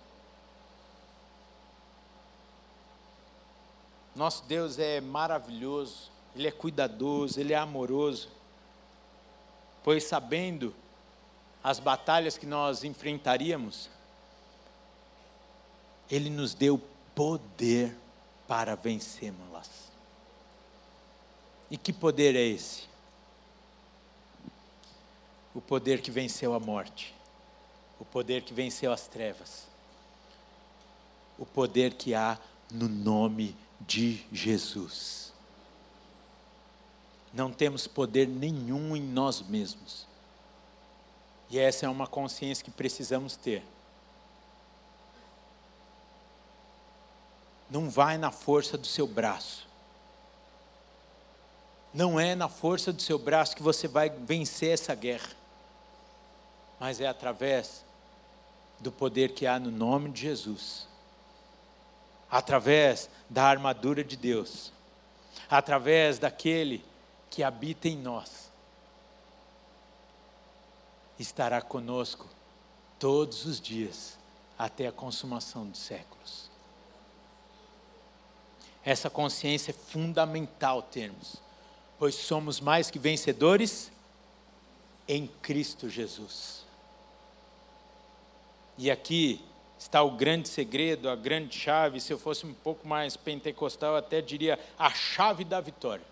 [4.13, 6.16] Nosso Deus é maravilhoso.
[6.37, 8.29] Ele é cuidadoso, Ele é amoroso.
[9.83, 10.73] Pois sabendo
[11.63, 13.89] as batalhas que nós enfrentaríamos,
[16.09, 16.79] Ele nos deu
[17.15, 17.95] poder
[18.47, 19.91] para vencê-las.
[21.71, 22.83] E que poder é esse?
[25.55, 27.15] O poder que venceu a morte,
[27.99, 29.67] o poder que venceu as trevas,
[31.39, 32.37] o poder que há
[32.71, 35.26] no nome de Jesus
[37.37, 40.07] não temos poder nenhum em nós mesmos.
[41.51, 43.63] E essa é uma consciência que precisamos ter.
[47.69, 49.67] Não vai na força do seu braço.
[51.93, 55.29] Não é na força do seu braço que você vai vencer essa guerra.
[56.79, 57.85] Mas é através
[58.79, 60.87] do poder que há no nome de Jesus.
[62.31, 64.71] Através da armadura de Deus.
[65.47, 66.83] Através daquele
[67.29, 68.47] que habita em nós
[71.19, 72.27] estará conosco
[72.99, 74.17] todos os dias
[74.57, 76.49] até a consumação dos séculos.
[78.83, 81.37] Essa consciência é fundamental termos,
[81.99, 83.91] pois somos mais que vencedores
[85.07, 86.65] em Cristo Jesus.
[88.77, 89.43] E aqui
[89.77, 91.99] está o grande segredo, a grande chave.
[91.99, 96.05] Se eu fosse um pouco mais pentecostal, eu até diria a chave da vitória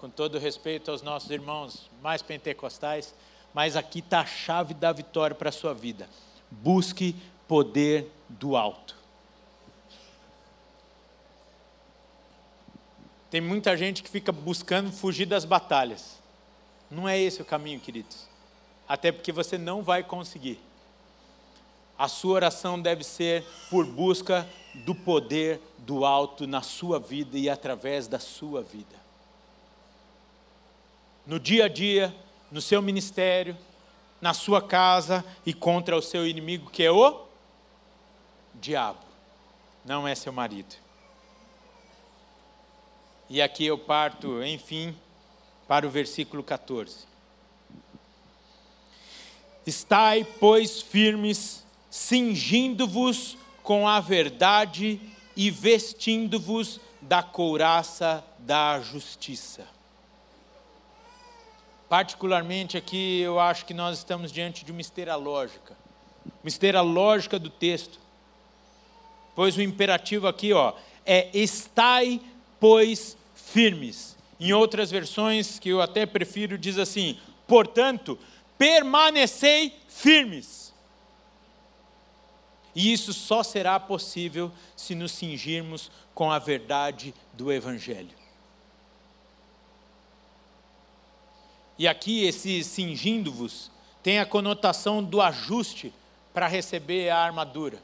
[0.00, 3.14] com todo respeito aos nossos irmãos mais pentecostais,
[3.52, 6.08] mas aqui está a chave da vitória para a sua vida.
[6.50, 7.14] Busque
[7.46, 8.96] poder do alto.
[13.30, 16.18] Tem muita gente que fica buscando fugir das batalhas.
[16.90, 18.26] Não é esse o caminho, queridos.
[18.88, 20.58] Até porque você não vai conseguir.
[21.96, 24.48] A sua oração deve ser por busca
[24.86, 29.09] do poder do alto na sua vida e através da sua vida
[31.30, 32.12] no dia a dia,
[32.50, 33.56] no seu ministério,
[34.20, 37.24] na sua casa e contra o seu inimigo, que é o
[38.52, 38.98] diabo,
[39.84, 40.74] não é seu marido.
[43.28, 44.92] E aqui eu parto, enfim,
[45.68, 47.06] para o versículo 14.
[49.64, 55.00] Estai, pois, firmes, cingindo-vos com a verdade
[55.36, 59.78] e vestindo-vos da couraça da justiça
[61.90, 65.76] Particularmente aqui, eu acho que nós estamos diante de uma esteira lógica,
[66.40, 67.98] uma esteira lógica do texto.
[69.34, 70.72] Pois o imperativo aqui, ó,
[71.04, 72.20] é estai,
[72.60, 74.16] pois, firmes.
[74.38, 78.16] Em outras versões, que eu até prefiro, diz assim: portanto,
[78.56, 80.72] permanecei firmes.
[82.72, 88.19] E isso só será possível se nos cingirmos com a verdade do Evangelho.
[91.80, 93.70] E aqui, esse cingindo-vos
[94.02, 95.90] tem a conotação do ajuste
[96.34, 97.82] para receber a armadura.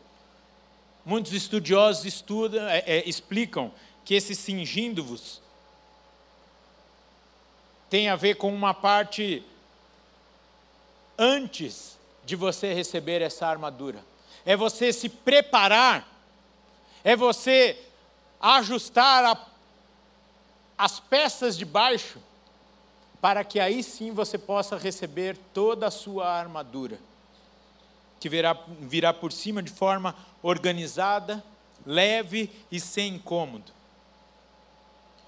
[1.02, 3.72] Muitos estudiosos estudam, é, é, explicam
[4.04, 5.40] que esse cingindo-vos
[7.88, 9.42] tem a ver com uma parte
[11.18, 14.04] antes de você receber essa armadura.
[14.44, 16.06] É você se preparar,
[17.02, 17.82] é você
[18.38, 19.46] ajustar a,
[20.76, 22.18] as peças de baixo
[23.26, 26.96] para que aí sim você possa receber toda a sua armadura,
[28.20, 31.42] que virá, virá por cima de forma organizada,
[31.84, 33.72] leve e sem incômodo.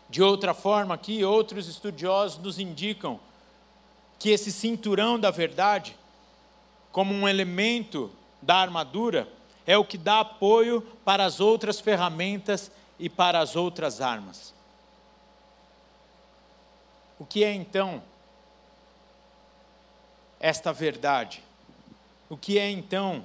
[0.09, 3.19] De outra forma, aqui, outros estudiosos nos indicam
[4.17, 5.97] que esse cinturão da verdade,
[6.93, 9.29] como um elemento da armadura,
[9.67, 14.55] é o que dá apoio para as outras ferramentas e para as outras armas.
[17.19, 18.03] O que é então
[20.39, 21.43] esta verdade?
[22.29, 23.25] O que é então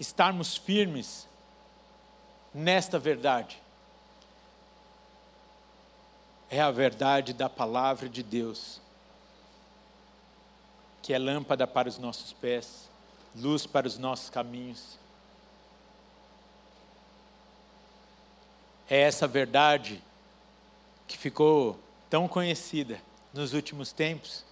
[0.00, 1.28] estarmos firmes
[2.52, 3.62] nesta verdade?
[6.50, 8.80] É a verdade da palavra de Deus,
[11.02, 12.88] que é lâmpada para os nossos pés,
[13.34, 14.98] luz para os nossos caminhos.
[18.88, 20.02] É essa verdade
[21.06, 21.83] que ficou
[22.14, 24.44] tão conhecida nos últimos tempos.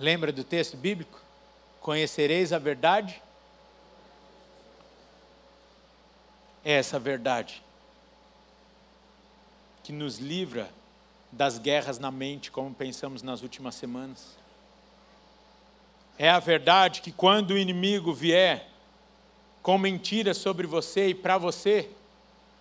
[0.00, 1.22] Lembra do texto bíblico?
[1.80, 3.22] Conhecereis a verdade?
[6.64, 7.62] É essa verdade
[9.84, 10.68] que nos livra
[11.30, 14.36] das guerras na mente, como pensamos nas últimas semanas.
[16.18, 18.68] É a verdade que quando o inimigo vier
[19.62, 21.88] com mentiras sobre você e para você,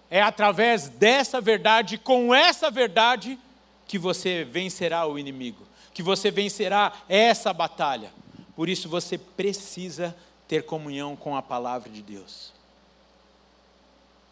[0.10, 3.40] é através dessa verdade, com essa verdade,
[3.88, 8.12] que você vencerá o inimigo, que você vencerá essa batalha.
[8.56, 10.16] Por isso você precisa
[10.48, 12.54] ter comunhão com a palavra de Deus.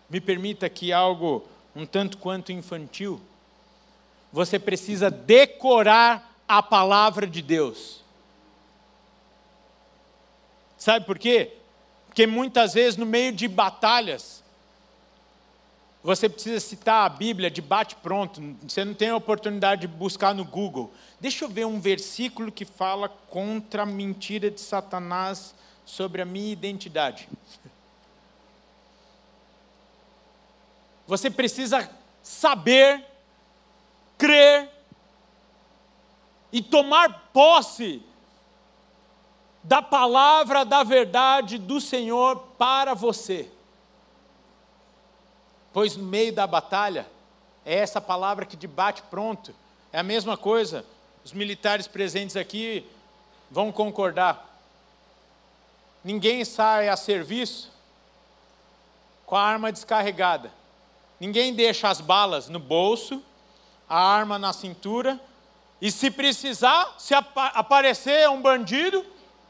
[0.10, 3.20] Me permita que algo um tanto quanto infantil,
[4.32, 8.02] você precisa decorar a palavra de Deus.
[10.78, 11.54] Sabe por quê?
[12.08, 14.43] Porque muitas vezes no meio de batalhas,
[16.04, 20.44] você precisa citar a Bíblia de bate-pronto, você não tem a oportunidade de buscar no
[20.44, 20.94] Google.
[21.22, 26.52] Deixa eu ver um versículo que fala contra a mentira de Satanás sobre a minha
[26.52, 27.30] identidade.
[31.08, 31.90] Você precisa
[32.22, 33.06] saber,
[34.18, 34.70] crer
[36.52, 38.02] e tomar posse
[39.64, 43.50] da palavra da verdade do Senhor para você.
[45.74, 47.08] Pois no meio da batalha,
[47.66, 49.54] é essa palavra que debate pronto.
[49.92, 50.86] É a mesma coisa.
[51.26, 52.86] Os militares presentes aqui
[53.50, 54.50] vão concordar.
[56.04, 57.72] Ninguém sai a serviço
[59.26, 60.52] com a arma descarregada.
[61.20, 63.24] Ninguém deixa as balas no bolso,
[63.90, 65.20] a arma na cintura.
[65.82, 69.04] E se precisar, se ap aparecer um bandido,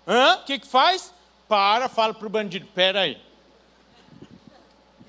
[0.07, 1.13] o que, que faz?
[1.49, 3.32] Para, fala para o bandido: espera aí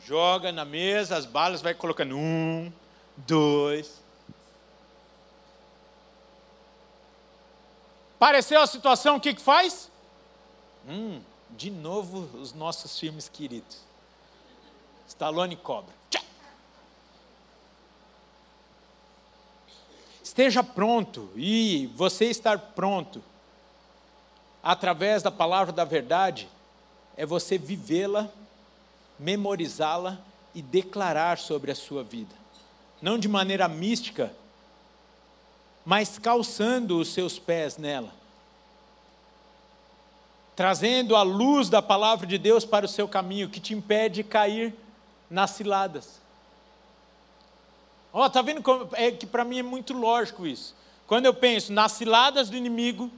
[0.04, 2.70] joga na mesa, as balas, vai colocando um,
[3.16, 4.02] dois.
[8.18, 9.90] Pareceu a situação, o que, que faz?
[10.86, 13.78] Hum, de novo os nossos filmes queridos.
[15.08, 15.94] Stallone cobra.
[16.10, 16.22] Tchau.
[20.22, 23.22] Esteja pronto, e você estar pronto,
[24.62, 26.48] através da palavra da verdade,
[27.16, 28.30] é você vivê-la
[29.18, 30.18] memorizá-la
[30.54, 32.34] e declarar sobre a sua vida.
[33.02, 34.34] Não de maneira mística,
[35.84, 38.12] mas calçando os seus pés nela.
[40.56, 44.24] Trazendo a luz da palavra de Deus para o seu caminho, que te impede de
[44.24, 44.74] cair
[45.28, 46.20] nas ciladas.
[48.12, 50.74] Ó, oh, tá vendo como é que para mim é muito lógico isso.
[51.06, 53.10] Quando eu penso nas ciladas do inimigo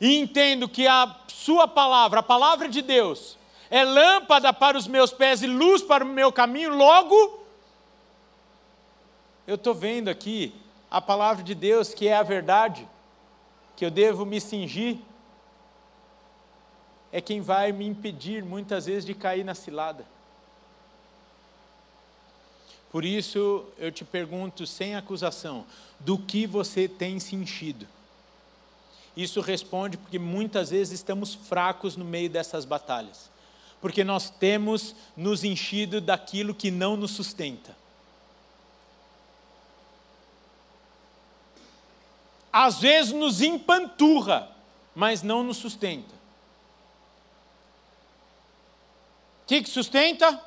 [0.00, 3.38] e entendo que a sua palavra, a palavra de Deus,
[3.70, 7.44] é lâmpada para os meus pés e luz para o meu caminho, logo,
[9.46, 10.54] eu estou vendo aqui
[10.90, 12.88] a palavra de Deus, que é a verdade,
[13.76, 14.98] que eu devo me cingir,
[17.12, 20.04] é quem vai me impedir muitas vezes de cair na cilada.
[22.90, 25.66] Por isso eu te pergunto sem acusação:
[25.98, 27.86] do que você tem se enchido?
[29.16, 33.30] Isso responde porque muitas vezes estamos fracos no meio dessas batalhas.
[33.84, 37.76] Porque nós temos nos enchido daquilo que não nos sustenta.
[42.50, 44.50] Às vezes nos empanturra,
[44.94, 46.14] mas não nos sustenta.
[49.42, 50.42] O que, que sustenta?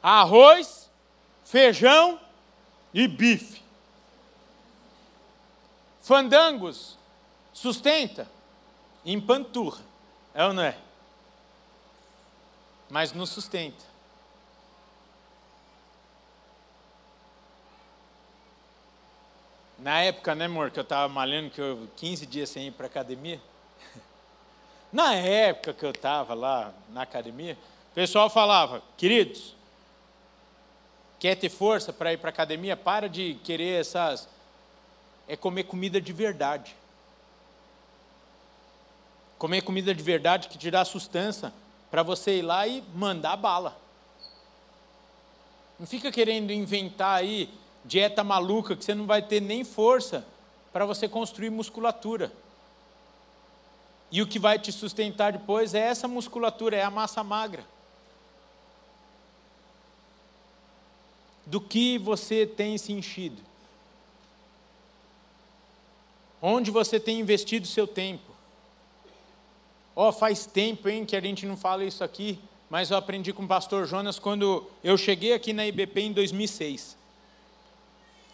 [0.00, 0.88] Arroz,
[1.44, 2.20] feijão
[2.94, 3.60] e bife.
[6.00, 6.96] Fandangos,
[7.52, 8.30] sustenta,
[9.04, 9.82] empanturra,
[10.32, 10.78] é ou não é?
[12.90, 13.84] Mas não sustenta.
[19.78, 22.86] Na época, né, amor, que eu estava malhando, que eu 15 dias sem ir para
[22.86, 23.40] academia.
[24.92, 27.58] Na época que eu estava lá na academia,
[27.90, 29.54] o pessoal falava, queridos,
[31.18, 32.76] quer ter força para ir para academia?
[32.76, 34.28] Para de querer essas.
[35.28, 36.74] É comer comida de verdade.
[39.36, 41.52] Comer comida de verdade que te dá sustância
[41.94, 43.80] para você ir lá e mandar bala.
[45.78, 47.48] Não fica querendo inventar aí
[47.84, 50.26] dieta maluca que você não vai ter nem força
[50.72, 52.32] para você construir musculatura.
[54.10, 57.64] E o que vai te sustentar depois é essa musculatura, é a massa magra.
[61.46, 63.40] Do que você tem se enchido?
[66.42, 68.33] Onde você tem investido seu tempo?
[69.96, 72.38] Ó, oh, faz tempo, hein, que a gente não fala isso aqui,
[72.68, 76.96] mas eu aprendi com o pastor Jonas quando eu cheguei aqui na IBP em 2006.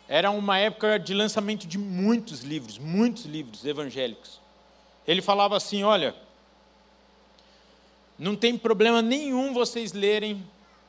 [0.09, 4.41] Era uma época de lançamento de muitos livros, muitos livros evangélicos.
[5.07, 6.15] Ele falava assim: olha,
[8.19, 10.45] não tem problema nenhum vocês lerem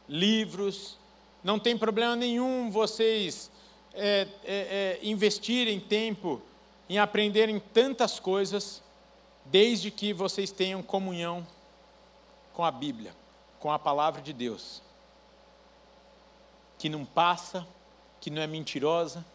[0.08, 0.98] livros,
[1.44, 3.52] não tem problema nenhum vocês
[3.94, 6.42] é, é, é, investirem tempo
[6.90, 8.82] em aprenderem tantas coisas,
[9.46, 11.46] desde que vocês tenham comunhão
[12.54, 13.14] com a Bíblia,
[13.60, 14.82] com a palavra de Deus,
[16.78, 17.68] que não passa,
[18.20, 19.26] que não é mentirosa,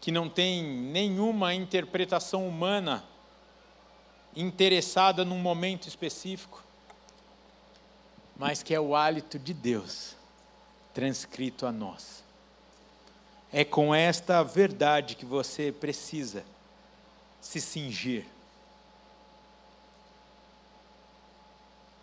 [0.00, 3.04] que não tem nenhuma interpretação humana
[4.36, 6.62] interessada num momento específico,
[8.36, 10.16] mas que é o hálito de Deus
[10.92, 12.23] transcrito a nós.
[13.56, 16.44] É com esta verdade que você precisa
[17.40, 18.26] se cingir.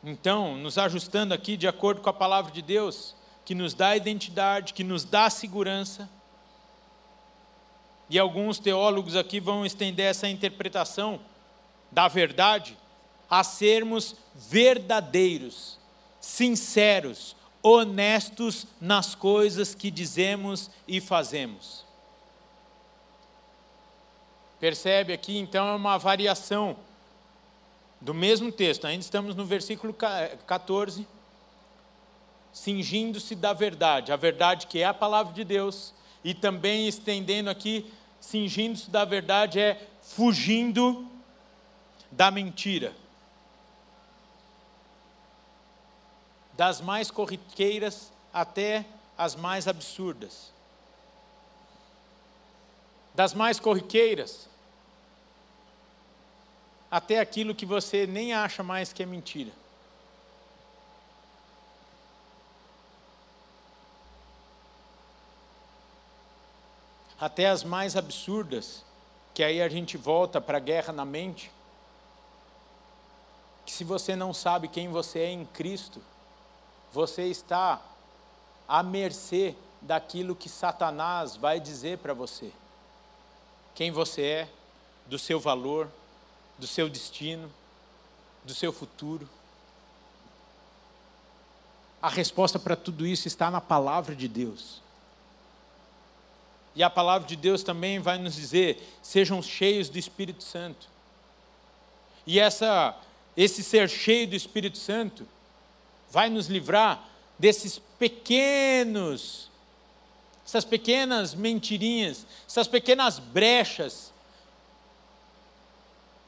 [0.01, 4.73] Então, nos ajustando aqui de acordo com a palavra de Deus, que nos dá identidade,
[4.73, 6.09] que nos dá segurança.
[8.09, 11.19] E alguns teólogos aqui vão estender essa interpretação
[11.91, 12.77] da verdade
[13.29, 15.77] a sermos verdadeiros,
[16.21, 21.85] sinceros, honestos nas coisas que dizemos e fazemos.
[24.59, 26.77] Percebe aqui então é uma variação
[27.99, 31.07] do mesmo texto, ainda estamos no versículo 14,
[32.51, 35.93] cingindo-se da verdade, a verdade que é a palavra de Deus,
[36.23, 41.07] e também estendendo aqui, cingindo-se da verdade é fugindo
[42.11, 42.93] da mentira.
[46.61, 48.85] Das mais corriqueiras até
[49.17, 50.53] as mais absurdas.
[53.15, 54.47] Das mais corriqueiras
[56.91, 59.51] até aquilo que você nem acha mais que é mentira.
[67.19, 68.85] Até as mais absurdas,
[69.33, 71.51] que aí a gente volta para a guerra na mente,
[73.65, 75.99] que se você não sabe quem você é em Cristo,
[76.91, 77.81] você está
[78.67, 82.51] à mercê daquilo que Satanás vai dizer para você.
[83.73, 84.49] Quem você é,
[85.07, 85.89] do seu valor,
[86.57, 87.51] do seu destino,
[88.43, 89.27] do seu futuro.
[92.01, 94.81] A resposta para tudo isso está na palavra de Deus.
[96.75, 100.87] E a palavra de Deus também vai nos dizer: sejam cheios do Espírito Santo.
[102.25, 102.97] E essa,
[103.35, 105.27] esse ser cheio do Espírito Santo
[106.11, 107.07] vai nos livrar
[107.39, 109.49] desses pequenos,
[110.45, 114.13] essas pequenas mentirinhas, essas pequenas brechas.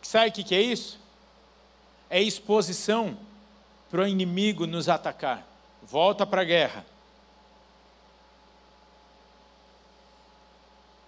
[0.02, 0.98] Sabe o que é isso?
[2.10, 3.18] É exposição
[3.92, 5.46] para o inimigo nos atacar.
[5.82, 6.86] Volta para a guerra.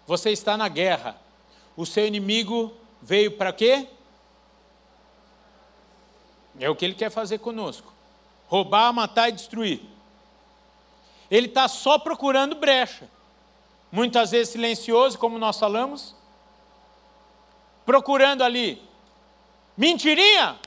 [0.05, 1.19] Você está na guerra.
[1.75, 3.87] O seu inimigo veio para quê?
[6.59, 7.94] É o que ele quer fazer conosco:
[8.47, 9.81] roubar, matar e destruir.
[11.29, 13.09] Ele está só procurando brecha.
[13.91, 16.15] Muitas vezes silencioso, como nós falamos,
[17.85, 18.81] procurando ali.
[19.77, 20.59] Mentirinha!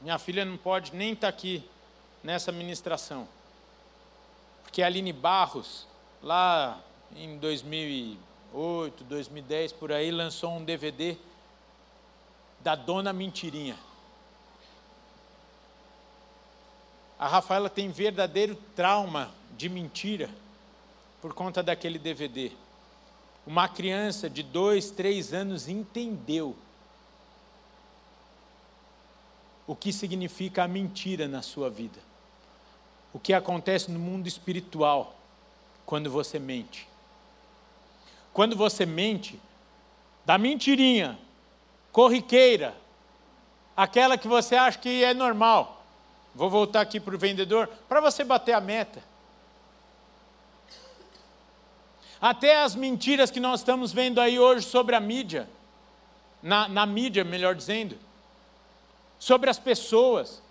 [0.00, 1.68] Minha filha não pode nem estar tá aqui
[2.22, 3.26] nessa ministração.
[4.62, 5.86] Porque a Aline Barros,
[6.22, 6.78] lá
[7.14, 11.16] em 2008, 2010, por aí, lançou um DVD
[12.66, 13.76] da Dona Mentirinha.
[17.16, 20.28] A Rafaela tem verdadeiro trauma de mentira
[21.22, 22.50] por conta daquele DVD.
[23.46, 26.56] Uma criança de dois, três anos entendeu
[29.64, 32.00] o que significa a mentira na sua vida.
[33.12, 35.14] O que acontece no mundo espiritual
[35.86, 36.88] quando você mente.
[38.32, 39.40] Quando você mente,
[40.24, 41.16] da mentirinha,
[41.96, 42.76] corriqueira,
[43.74, 45.76] aquela que você acha que é normal
[46.34, 49.02] Vou voltar aqui para o vendedor, para você bater a meta.
[52.20, 55.48] Até as mentiras que nós estamos vendo aí hoje sobre a mídia,
[56.42, 57.98] na, na mídia, melhor dizendo,
[59.18, 60.42] sobre as pessoas,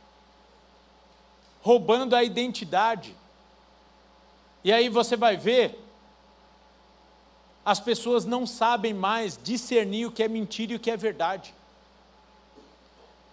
[1.61, 3.15] roubando a identidade.
[4.63, 5.79] E aí você vai ver,
[7.65, 11.53] as pessoas não sabem mais discernir o que é mentira e o que é verdade.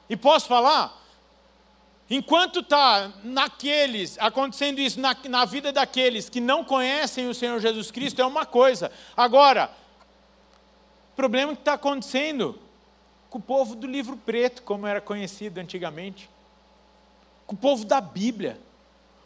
[0.09, 1.01] E posso falar?
[2.09, 7.91] Enquanto está naqueles, acontecendo isso na, na vida daqueles que não conhecem o Senhor Jesus
[7.91, 8.91] Cristo, é uma coisa.
[9.16, 9.70] Agora,
[11.12, 12.59] o problema que está acontecendo
[13.28, 16.28] com o povo do livro preto, como era conhecido antigamente,
[17.47, 18.59] com o povo da Bíblia,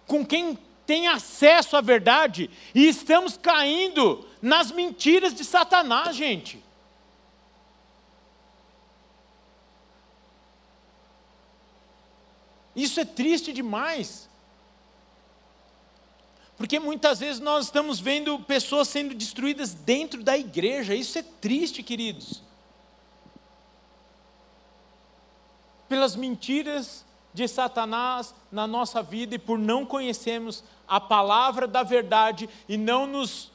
[0.07, 6.62] com quem tem acesso à verdade, e estamos caindo nas mentiras de Satanás, gente.
[12.76, 14.28] Isso é triste demais.
[16.59, 20.95] Porque muitas vezes nós estamos vendo pessoas sendo destruídas dentro da igreja.
[20.95, 22.43] Isso é triste, queridos.
[25.89, 27.05] Pelas mentiras
[27.37, 33.07] de Satanás na nossa vida e por não conhecermos a palavra da verdade e não
[33.07, 33.53] nos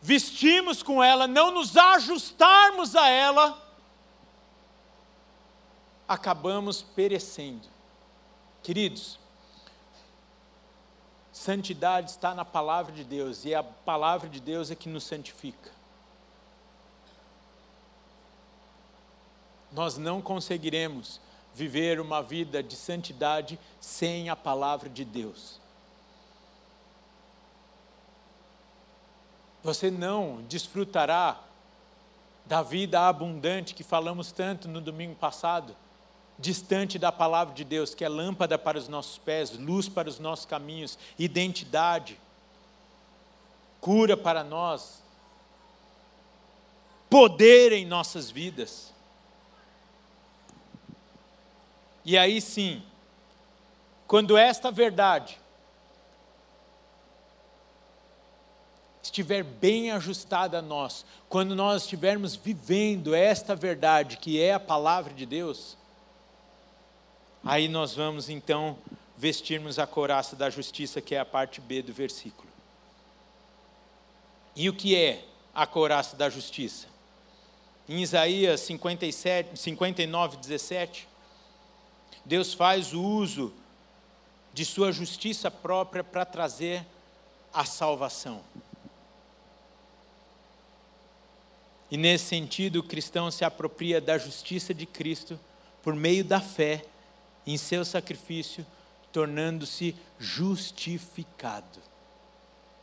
[0.00, 3.56] vestirmos com ela, não nos ajustarmos a ela,
[6.08, 7.68] acabamos perecendo.
[8.60, 9.20] Queridos,
[11.32, 15.70] santidade está na palavra de Deus e a palavra de Deus é que nos santifica.
[19.70, 21.20] Nós não conseguiremos
[21.54, 25.60] viver uma vida de santidade sem a palavra de Deus.
[29.62, 31.40] Você não desfrutará
[32.44, 35.76] da vida abundante que falamos tanto no domingo passado
[36.38, 40.18] distante da palavra de Deus, que é lâmpada para os nossos pés, luz para os
[40.18, 42.18] nossos caminhos, identidade,
[43.80, 45.02] cura para nós,
[47.08, 48.92] poder em nossas vidas.
[52.04, 52.82] E aí sim,
[54.06, 55.38] quando esta verdade
[59.02, 65.12] estiver bem ajustada a nós, quando nós estivermos vivendo esta verdade que é a palavra
[65.12, 65.76] de Deus,
[67.44, 68.78] Aí nós vamos então
[69.16, 72.48] vestirmos a couraça da justiça, que é a parte B do versículo.
[74.54, 76.86] E o que é a couraça da justiça?
[77.88, 81.08] Em Isaías 57, 59, 17,
[82.24, 83.52] Deus faz o uso
[84.52, 86.86] de sua justiça própria para trazer
[87.52, 88.42] a salvação.
[91.90, 95.38] E nesse sentido, o cristão se apropria da justiça de Cristo
[95.82, 96.84] por meio da fé
[97.46, 98.64] em seu sacrifício,
[99.12, 101.80] tornando-se justificado.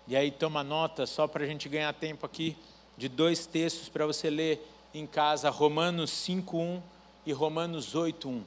[0.07, 2.55] E aí toma nota, só para a gente ganhar tempo aqui,
[2.97, 6.81] de dois textos para você ler em casa, Romanos 5.1
[7.25, 8.41] e Romanos 8.1.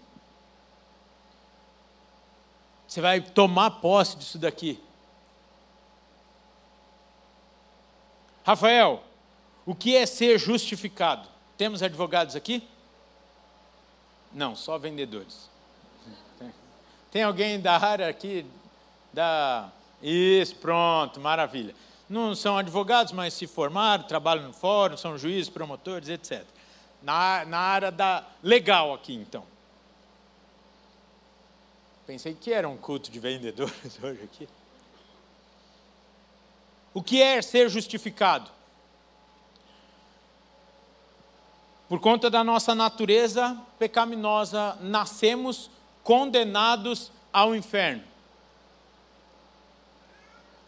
[2.93, 4.79] Você vai tomar posse disso daqui.
[8.45, 9.03] Rafael,
[9.65, 11.27] o que é ser justificado?
[11.57, 12.63] Temos advogados aqui?
[14.31, 15.49] Não, só vendedores.
[17.11, 18.45] Tem alguém da área aqui?
[19.11, 19.71] Da...
[20.03, 21.75] Isso, pronto, maravilha.
[22.11, 26.45] Não são advogados, mas se formaram, trabalham no fórum, são juízes, promotores, etc.
[27.03, 29.51] Na, na área da legal aqui, então.
[32.13, 33.73] Pensei que era um culto de vendedores
[34.05, 34.47] hoje aqui.
[36.93, 38.51] O que é ser justificado?
[41.89, 45.71] Por conta da nossa natureza pecaminosa, nascemos
[46.05, 48.05] condenados ao inferno.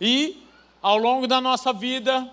[0.01, 0.43] E,
[0.81, 2.27] ao longo da nossa vida,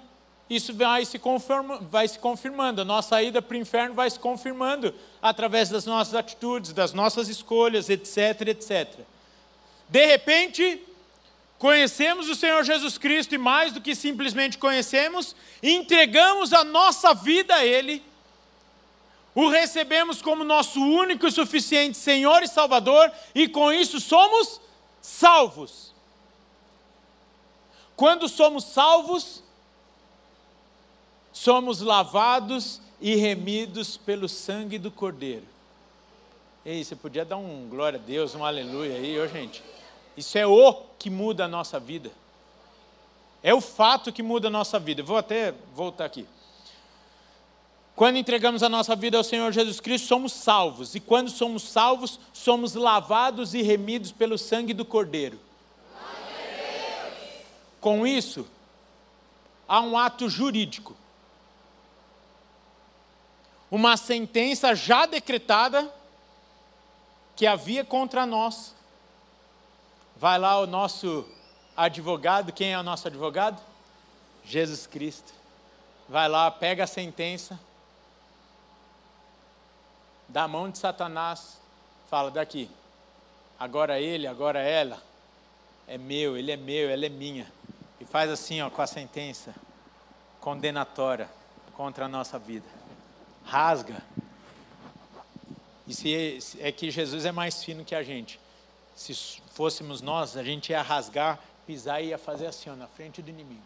[0.52, 2.82] isso vai se, confirma, vai se confirmando.
[2.82, 7.30] A nossa ida para o inferno vai se confirmando através das nossas atitudes, das nossas
[7.30, 8.99] escolhas, etc, etc.
[9.88, 10.86] De repente,
[11.58, 17.56] conhecemos o Senhor Jesus Cristo e mais do que simplesmente conhecemos, entregamos a nossa vida
[17.56, 18.04] a Ele,
[19.34, 24.60] o recebemos como nosso único e suficiente Senhor e Salvador, e com isso somos
[25.02, 25.93] salvos.
[27.95, 29.41] Quando somos salvos,
[31.32, 35.46] somos lavados e remidos pelo sangue do Cordeiro.
[36.64, 39.64] Ei, você podia dar um glória a Deus, um aleluia aí, ô gente.
[40.16, 42.12] Isso é o que muda a nossa vida.
[43.42, 45.02] É o fato que muda a nossa vida.
[45.02, 46.28] Vou até voltar aqui.
[47.96, 50.94] Quando entregamos a nossa vida ao Senhor Jesus Cristo, somos salvos.
[50.94, 55.40] E quando somos salvos, somos lavados e remidos pelo sangue do Cordeiro.
[57.80, 58.46] Com isso,
[59.68, 60.96] há um ato jurídico
[63.72, 65.89] uma sentença já decretada
[67.38, 68.76] que havia contra nós.
[70.17, 71.26] Vai lá o nosso
[71.76, 73.61] advogado, quem é o nosso advogado?
[74.43, 75.34] Jesus Cristo.
[76.09, 77.57] Vai lá, pega a sentença,
[80.28, 81.61] da mão de Satanás,
[82.09, 82.69] fala daqui.
[83.57, 85.01] Agora ele, agora ela,
[85.88, 87.49] é meu, ele é meu, ela é minha.
[88.01, 89.55] E faz assim, ó, com a sentença
[90.41, 91.30] condenatória
[91.74, 92.81] contra a nossa vida
[93.46, 94.02] rasga.
[95.88, 98.39] E se é que Jesus é mais fino que a gente.
[98.96, 99.14] Se
[99.54, 103.30] fôssemos nós, a gente ia rasgar, pisar e ia fazer assim, ó, na frente do
[103.30, 103.62] inimigo.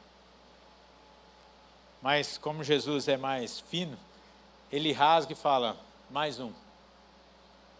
[2.02, 3.98] Mas como Jesus é mais fino,
[4.72, 5.78] ele rasga e fala:
[6.10, 6.52] mais um.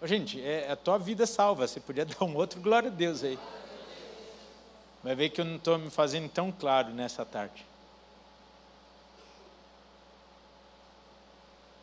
[0.02, 1.68] Ô, gente, é, é a tua vida salva.
[1.68, 3.40] Você podia dar um outro glória a Deus aí.
[5.04, 7.66] Vai ver que eu não estou me fazendo tão claro nessa tarde.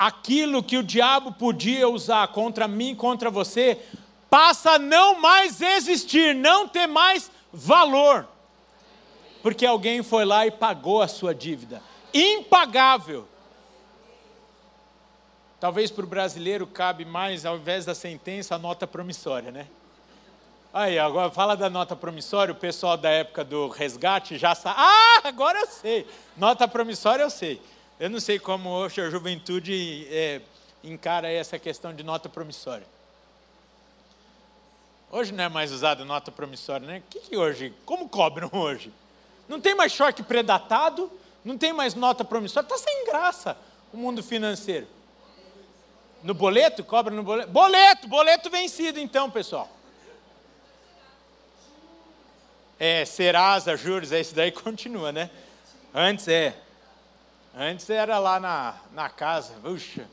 [0.07, 3.79] Aquilo que o diabo podia usar contra mim, contra você,
[4.29, 8.27] passa a não mais existir, não ter mais valor.
[9.43, 11.81] Porque alguém foi lá e pagou a sua dívida.
[12.13, 13.29] Impagável.
[15.61, 19.69] Talvez para o brasileiro cabe mais, ao invés da sentença, a nota promissória, né?
[20.75, 24.77] Aí, agora fala da nota promissória, o pessoal da época do resgate já sabe.
[24.79, 26.09] Ah, agora eu sei.
[26.37, 27.61] Nota promissória eu sei.
[28.01, 30.41] Eu não sei como hoje a juventude é,
[30.83, 32.87] encara essa questão de nota promissória.
[35.11, 37.03] Hoje não é mais usado nota promissória, né?
[37.11, 37.73] Que, que hoje?
[37.85, 38.93] Como cobram hoje?
[39.47, 41.11] Não tem mais choque predatado,
[41.45, 43.57] não tem mais nota promissória, está sem graça
[43.93, 44.87] o mundo financeiro.
[46.23, 46.83] No boleto?
[46.83, 47.51] Cobra no boleto?
[47.51, 49.69] Boleto, boleto vencido então, pessoal.
[52.79, 55.31] É, Serasa, juros, é isso daí continua, né?
[55.95, 56.57] Antes é
[57.55, 60.09] Antes era lá na, na casa, puxa,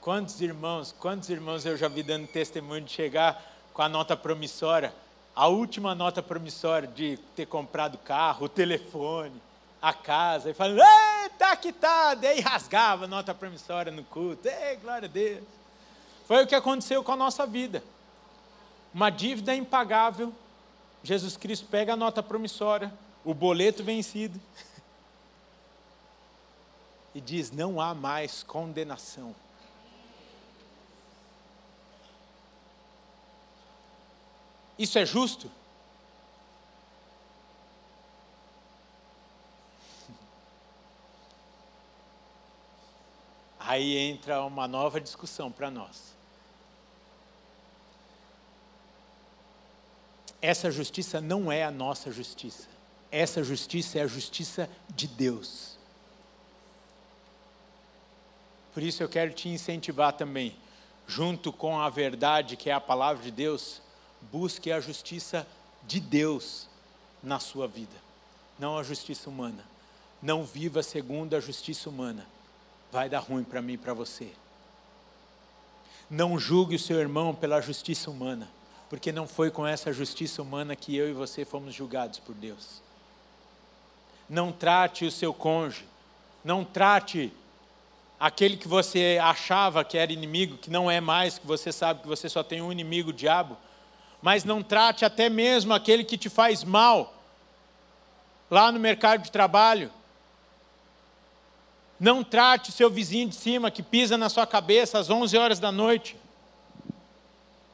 [0.00, 3.42] quantos irmãos, quantos irmãos eu já vi dando testemunho de chegar
[3.74, 4.94] com a nota promissória,
[5.34, 9.42] a última nota promissória de ter comprado carro, o telefone,
[9.82, 10.80] a casa, e falando,
[11.60, 15.42] que tá, daí rasgava a nota promissória no culto, ei, glória a Deus.
[16.26, 17.82] Foi o que aconteceu com a nossa vida.
[18.94, 20.32] Uma dívida impagável,
[21.02, 22.92] Jesus Cristo pega a nota promissória,
[23.24, 24.40] o boleto vencido,
[27.18, 29.34] e diz: não há mais condenação.
[34.78, 35.50] Isso é justo?
[43.58, 46.16] Aí entra uma nova discussão para nós.
[50.40, 52.68] Essa justiça não é a nossa justiça.
[53.10, 55.77] Essa justiça é a justiça de Deus.
[58.78, 60.54] Por isso eu quero te incentivar também,
[61.04, 63.82] junto com a verdade que é a palavra de Deus,
[64.30, 65.44] busque a justiça
[65.84, 66.68] de Deus
[67.20, 67.96] na sua vida,
[68.56, 69.64] não a justiça humana.
[70.22, 72.24] Não viva segundo a justiça humana.
[72.92, 74.30] Vai dar ruim para mim e para você.
[76.08, 78.48] Não julgue o seu irmão pela justiça humana,
[78.88, 82.80] porque não foi com essa justiça humana que eu e você fomos julgados por Deus.
[84.30, 85.84] Não trate o seu cônjuge,
[86.44, 87.32] não trate
[88.18, 92.08] aquele que você achava que era inimigo, que não é mais, que você sabe que
[92.08, 93.56] você só tem um inimigo, o diabo,
[94.20, 97.14] mas não trate até mesmo aquele que te faz mal,
[98.50, 99.92] lá no mercado de trabalho.
[102.00, 105.70] Não trate seu vizinho de cima que pisa na sua cabeça às 11 horas da
[105.70, 106.16] noite.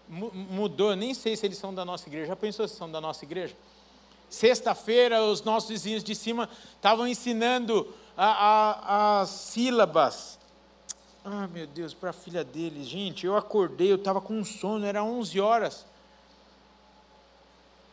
[0.08, 2.28] Mudou, nem sei se eles são da nossa igreja.
[2.28, 3.54] Já pensou se são da nossa igreja?
[4.30, 10.38] Sexta-feira, os nossos vizinhos de cima estavam ensinando a, a, as sílabas.
[11.24, 12.86] Ah, meu Deus, para a filha deles.
[12.86, 15.86] Gente, eu acordei, eu estava com sono, era 11 horas.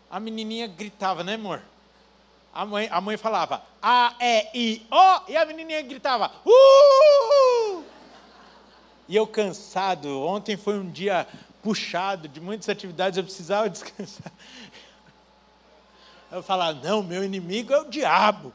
[0.10, 1.62] A menininha gritava, né, amor?
[2.54, 7.84] A mãe, a mãe falava A, E, I, O, e a menininha gritava Uh!
[9.08, 11.26] E eu cansado, ontem foi um dia
[11.64, 14.32] puxado de muitas atividades, eu precisava descansar.
[16.32, 18.54] Eu falava, não, meu inimigo é o diabo.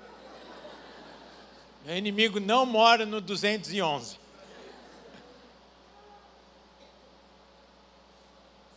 [1.87, 4.19] Meu inimigo não mora no 211.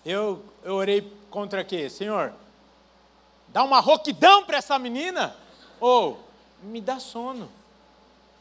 [0.06, 1.90] Eu, eu orei contra quê?
[1.90, 2.32] Senhor,
[3.48, 5.36] dá uma roquidão para essa menina,
[5.80, 6.24] ou
[6.62, 7.50] me dá sono,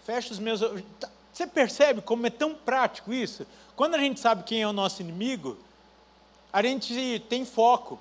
[0.05, 0.61] fecha os meus.
[1.01, 3.47] Tá, você percebe como é tão prático isso?
[3.75, 5.57] Quando a gente sabe quem é o nosso inimigo,
[6.53, 7.99] a gente tem foco.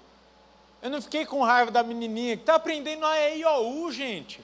[0.82, 4.41] Eu não fiquei com raiva da menininha que está aprendendo a EIOU, gente.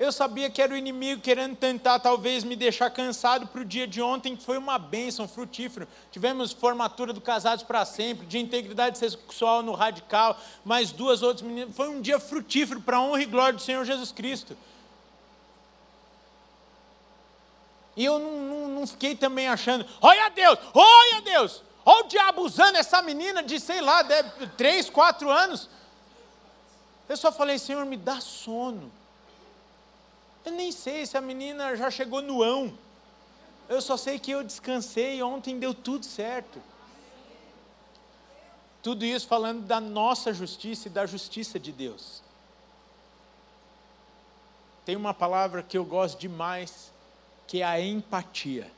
[0.00, 3.86] Eu sabia que era o inimigo querendo tentar, talvez, me deixar cansado para o dia
[3.86, 5.86] de ontem, que foi uma bênção, frutífero.
[6.10, 11.76] Tivemos formatura do Casados para Sempre, de integridade sexual no Radical, mais duas outras meninas.
[11.76, 14.56] Foi um dia frutífero para a honra e glória do Senhor Jesus Cristo.
[17.94, 22.40] E eu não, não, não fiquei também achando, olha Deus, olha Deus, olha o diabo
[22.40, 25.68] usando essa menina de, sei lá, de, três, quatro anos.
[27.06, 28.90] Eu só falei, Senhor, me dá sono.
[30.44, 32.72] Eu nem sei se a menina já chegou no ão.
[33.68, 36.60] Eu só sei que eu descansei ontem deu tudo certo.
[38.82, 42.22] Tudo isso falando da nossa justiça e da justiça de Deus.
[44.84, 46.92] Tem uma palavra que eu gosto demais,
[47.46, 48.70] que é a empatia.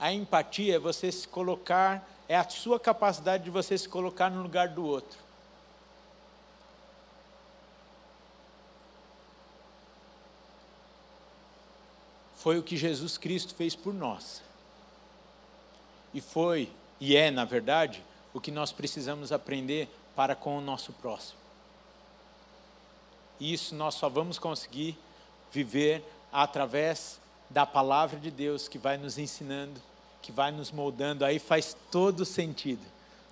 [0.00, 4.42] A empatia é você se colocar, é a sua capacidade de você se colocar no
[4.42, 5.27] lugar do outro.
[12.38, 14.42] Foi o que Jesus Cristo fez por nós.
[16.14, 16.70] E foi,
[17.00, 21.38] e é, na verdade, o que nós precisamos aprender para com o nosso próximo.
[23.40, 24.96] E isso nós só vamos conseguir
[25.50, 27.20] viver através
[27.50, 29.80] da palavra de Deus que vai nos ensinando,
[30.22, 31.24] que vai nos moldando.
[31.24, 32.84] Aí faz todo sentido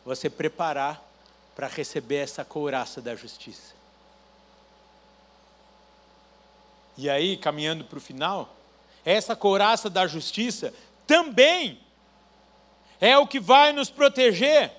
[0.05, 1.03] você preparar
[1.55, 3.75] para receber essa couraça da justiça.
[6.97, 8.56] E aí, caminhando para o final,
[9.07, 10.75] essa couraça da justiça
[11.07, 11.81] também
[13.01, 14.73] é o que vai nos proteger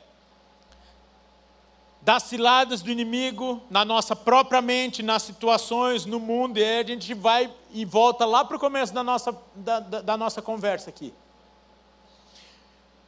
[2.01, 6.83] das ciladas do inimigo na nossa própria mente, nas situações, no mundo, e aí a
[6.83, 10.89] gente vai e volta lá para o começo da nossa, da, da, da nossa conversa
[10.89, 11.13] aqui.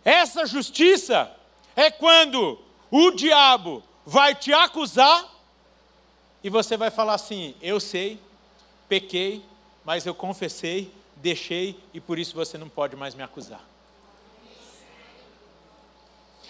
[0.05, 1.29] Essa justiça
[1.75, 2.57] é quando
[2.89, 5.29] o diabo vai te acusar
[6.41, 8.19] e você vai falar assim: Eu sei,
[8.87, 9.43] pequei,
[9.83, 13.61] mas eu confessei deixei e por isso você não pode mais me acusar.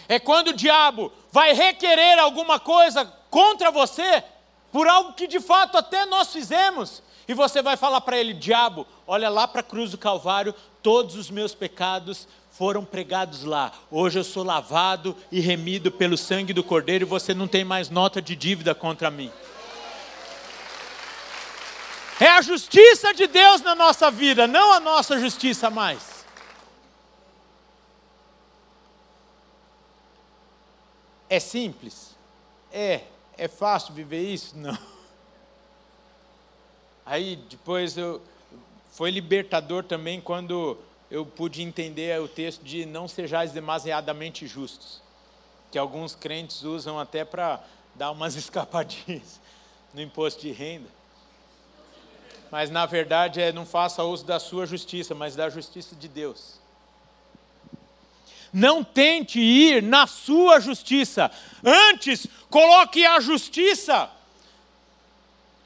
[0.07, 4.23] É quando o diabo vai requerer alguma coisa contra você
[4.71, 7.03] por algo que de fato até nós fizemos.
[7.27, 11.15] E você vai falar para ele: Diabo, olha lá para a cruz do Calvário, todos
[11.15, 13.71] os meus pecados foram pregados lá.
[13.91, 17.89] Hoje eu sou lavado e remido pelo sangue do Cordeiro e você não tem mais
[17.89, 19.31] nota de dívida contra mim.
[22.19, 26.25] É a justiça de Deus na nossa vida, não a nossa justiça mais.
[31.29, 32.13] É simples?
[32.73, 33.03] É.
[33.37, 34.57] É fácil viver isso?
[34.57, 34.77] Não.
[37.05, 38.21] Aí depois eu
[38.91, 40.77] foi libertador também quando
[41.09, 45.01] eu pude entender o texto de não sejais demasiadamente justos,
[45.71, 47.63] que alguns crentes usam até para
[47.95, 49.39] dar umas escapadinhas
[49.93, 50.98] no imposto de renda
[52.51, 56.59] mas na verdade é não faça uso da sua justiça, mas da justiça de Deus.
[58.51, 61.31] Não tente ir na sua justiça,
[61.63, 64.09] antes coloque a justiça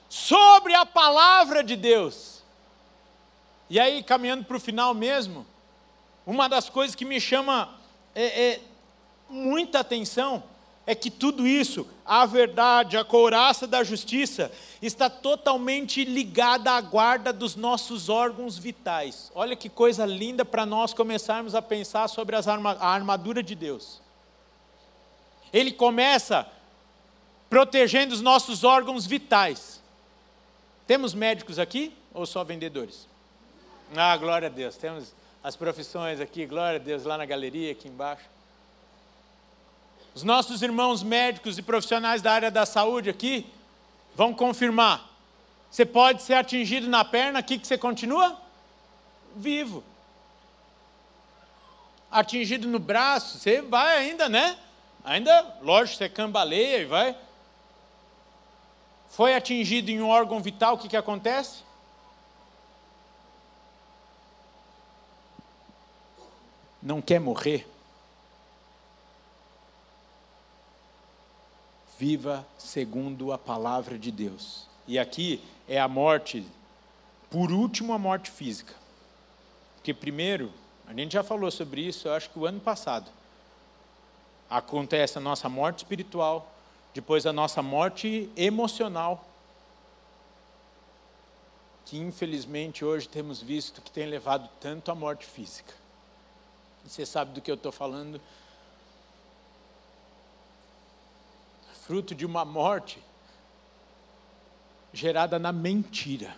[0.09, 2.43] sobre a palavra de Deus.
[3.69, 5.45] E aí, caminhando para o final mesmo,
[6.25, 7.73] uma das coisas que me chama
[8.13, 8.61] é, é,
[9.29, 10.43] muita atenção
[10.85, 17.31] é que tudo isso, a verdade, a couraça da justiça, está totalmente ligada à guarda
[17.31, 19.31] dos nossos órgãos vitais.
[19.33, 24.01] Olha que coisa linda para nós começarmos a pensar sobre arma, a armadura de Deus.
[25.53, 26.47] Ele começa
[27.49, 29.81] protegendo os nossos órgãos vitais.
[30.85, 33.07] Temos médicos aqui ou só vendedores?
[33.95, 34.75] Ah, glória a Deus.
[34.75, 38.32] Temos as profissões aqui, glória a Deus, lá na galeria, aqui embaixo.
[40.13, 43.51] Os nossos irmãos médicos e profissionais da área da saúde aqui
[44.15, 45.09] vão confirmar.
[45.71, 48.39] Você pode ser atingido na perna, aqui que você continua
[49.35, 49.83] vivo.
[52.11, 54.55] Atingido no braço, você vai ainda, né?
[55.03, 57.17] Ainda, lógico, você cambaleia e vai.
[59.09, 61.63] Foi atingido em um órgão vital, o que, que acontece?
[66.81, 67.72] Não quer morrer?
[72.05, 74.67] Viva segundo a palavra de Deus.
[74.85, 76.45] E aqui é a morte,
[77.29, 78.73] por último, a morte física.
[79.75, 80.51] Porque, primeiro,
[80.85, 83.09] a gente já falou sobre isso, eu acho que o ano passado.
[84.49, 86.53] Acontece a nossa morte espiritual,
[86.93, 89.25] depois a nossa morte emocional,
[91.85, 95.73] que infelizmente hoje temos visto que tem levado tanto à morte física.
[96.85, 98.19] Você sabe do que eu estou falando?
[101.85, 102.97] Fruto de uma morte
[104.93, 106.33] gerada na mentira.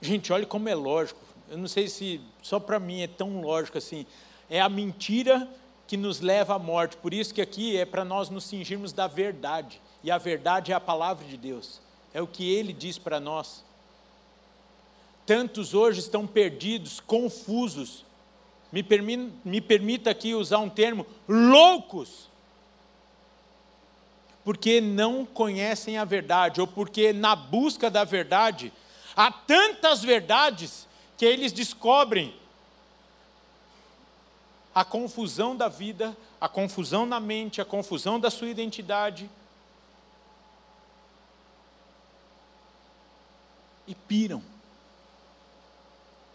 [0.00, 1.20] Gente, olha como é lógico.
[1.50, 4.06] Eu não sei se só para mim é tão lógico assim.
[4.48, 5.46] É a mentira
[5.86, 6.96] que nos leva à morte.
[6.96, 9.82] Por isso que aqui é para nós nos cingirmos da verdade.
[10.02, 11.82] E a verdade é a palavra de Deus.
[12.14, 13.62] É o que ele diz para nós.
[15.26, 18.02] Tantos hoje estão perdidos, confusos.
[18.72, 22.32] Me, permi me permita aqui usar um termo: loucos
[24.44, 28.72] porque não conhecem a verdade, ou porque na busca da verdade,
[29.16, 30.86] há tantas verdades
[31.16, 32.34] que eles descobrem
[34.74, 39.30] a confusão da vida, a confusão na mente, a confusão da sua identidade.
[43.86, 44.42] E piram.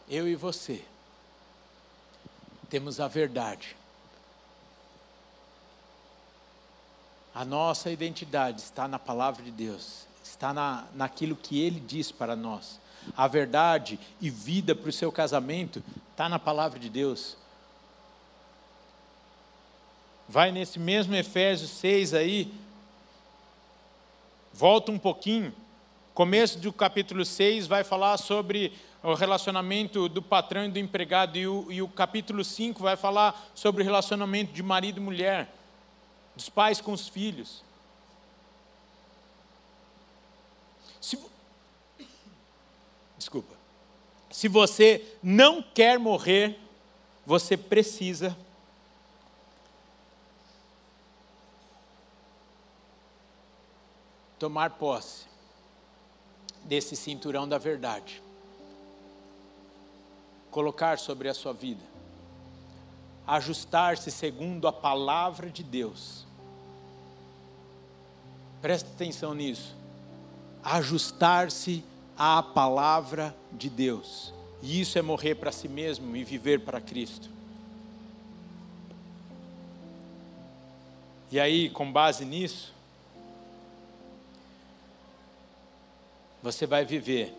[0.07, 0.83] Eu e você
[2.69, 3.75] temos a verdade.
[7.39, 12.35] A nossa identidade está na palavra de Deus, está na, naquilo que Ele diz para
[12.35, 12.81] nós.
[13.15, 15.81] A verdade e vida para o seu casamento
[16.11, 17.37] está na palavra de Deus.
[20.27, 22.53] Vai nesse mesmo Efésios 6 aí,
[24.51, 25.53] volta um pouquinho,
[26.13, 31.47] começo do capítulo 6 vai falar sobre o relacionamento do patrão e do empregado, e
[31.47, 35.58] o, e o capítulo 5 vai falar sobre o relacionamento de marido e mulher
[36.39, 37.61] dos pais com os filhos.
[41.01, 41.21] Se,
[43.17, 43.53] desculpa.
[44.31, 46.57] Se você não quer morrer,
[47.25, 48.37] você precisa
[54.39, 55.25] tomar posse
[56.63, 58.23] desse cinturão da verdade.
[60.49, 61.83] Colocar sobre a sua vida.
[63.27, 66.28] Ajustar-se segundo a palavra de Deus
[68.61, 69.75] Presta atenção nisso.
[70.63, 71.83] Ajustar-se
[72.17, 74.33] à palavra de Deus.
[74.61, 77.29] E isso é morrer para si mesmo e viver para Cristo.
[81.31, 82.73] E aí, com base nisso,
[86.41, 87.33] você vai viver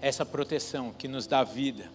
[0.00, 1.90] essa proteção que nos dá vida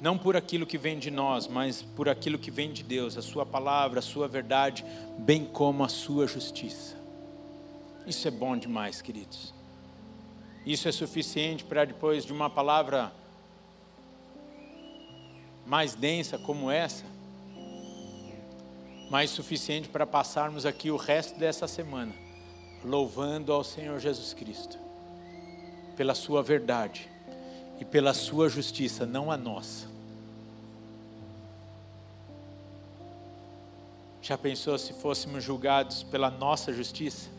[0.00, 3.22] não por aquilo que vem de nós, mas por aquilo que vem de Deus, a
[3.22, 4.84] Sua palavra, a Sua verdade,
[5.18, 6.96] bem como a Sua justiça.
[8.06, 9.54] Isso é bom demais, queridos.
[10.66, 13.12] Isso é suficiente para depois de uma palavra
[15.64, 17.04] mais densa como essa,
[19.10, 22.12] mais suficiente para passarmos aqui o resto dessa semana,
[22.84, 24.78] louvando ao Senhor Jesus Cristo,
[25.96, 27.15] pela Sua verdade
[27.80, 29.86] e pela sua justiça, não a nossa.
[34.22, 37.30] Já pensou se fôssemos julgados pela nossa justiça?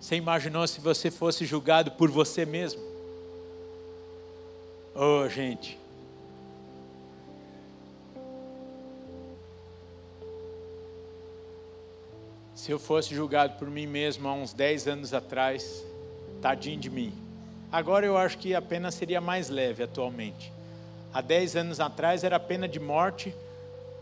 [0.00, 2.82] Você imaginou se você fosse julgado por você mesmo?
[4.94, 5.78] Oh, gente.
[12.52, 15.84] Se eu fosse julgado por mim mesmo há uns 10 anos atrás,
[16.42, 17.27] tadinho de mim.
[17.70, 20.50] Agora eu acho que a pena seria mais leve atualmente.
[21.12, 23.34] Há 10 anos atrás era pena de morte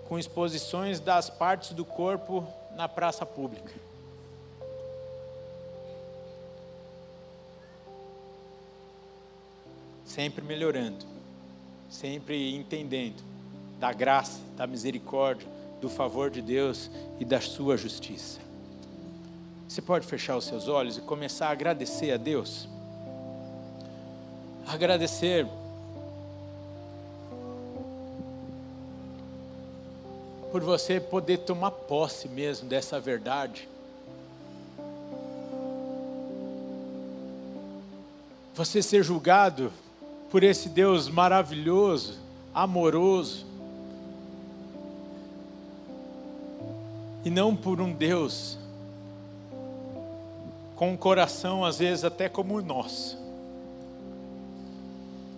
[0.08, 2.46] com exposições das partes do corpo
[2.76, 3.72] na praça pública.
[10.04, 11.04] Sempre melhorando,
[11.90, 13.22] sempre entendendo
[13.80, 15.48] da graça, da misericórdia,
[15.80, 16.88] do favor de Deus
[17.18, 18.40] e da sua justiça.
[19.68, 22.68] Você pode fechar os seus olhos e começar a agradecer a Deus?
[24.66, 25.46] Agradecer
[30.50, 33.68] por você poder tomar posse mesmo dessa verdade.
[38.54, 39.72] Você ser julgado
[40.30, 42.18] por esse Deus maravilhoso,
[42.54, 43.46] amoroso,
[47.24, 48.58] e não por um Deus
[50.74, 53.25] com um coração às vezes até como o nosso.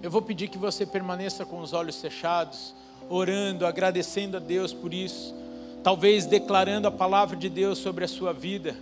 [0.01, 2.72] Eu vou pedir que você permaneça com os olhos fechados,
[3.11, 5.34] orando, agradecendo a Deus por isso,
[5.82, 8.76] talvez declarando a palavra de Deus sobre a sua vida,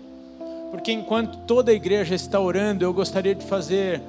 [0.71, 4.03] porque enquanto toda a igreja está orando, eu gostaria de fazer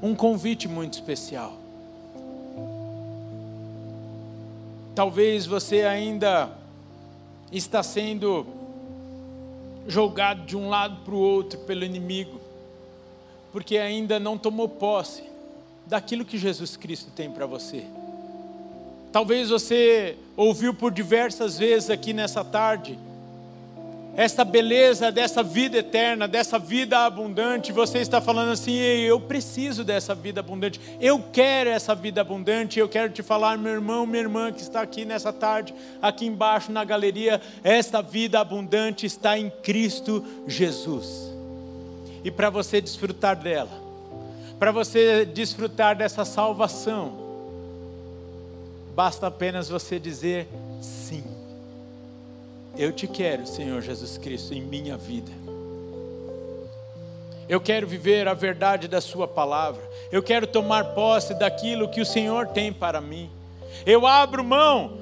[0.00, 1.52] um convite muito especial.
[4.94, 6.50] Talvez você ainda
[7.52, 8.46] está sendo
[9.86, 12.40] jogado de um lado para o outro pelo inimigo,
[13.52, 15.27] porque ainda não tomou posse
[15.88, 17.84] daquilo que Jesus Cristo tem para você.
[19.10, 22.98] Talvez você ouviu por diversas vezes aqui nessa tarde
[24.18, 30.12] essa beleza dessa vida eterna, dessa vida abundante, você está falando assim: eu preciso dessa
[30.12, 32.80] vida abundante, eu quero essa vida abundante.
[32.80, 35.72] Eu quero te falar, meu irmão, minha irmã que está aqui nessa tarde,
[36.02, 41.32] aqui embaixo na galeria, esta vida abundante está em Cristo Jesus.
[42.24, 43.87] E para você desfrutar dela,
[44.58, 47.12] para você desfrutar dessa salvação,
[48.94, 50.48] basta apenas você dizer
[50.80, 51.24] sim.
[52.76, 55.30] Eu te quero, Senhor Jesus Cristo, em minha vida.
[57.48, 59.82] Eu quero viver a verdade da Sua palavra.
[60.12, 63.30] Eu quero tomar posse daquilo que o Senhor tem para mim.
[63.86, 64.98] Eu abro mão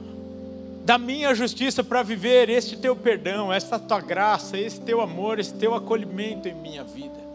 [0.85, 5.55] da minha justiça para viver este teu perdão, esta tua graça, esse teu amor, esse
[5.55, 7.26] teu acolhimento em minha vida.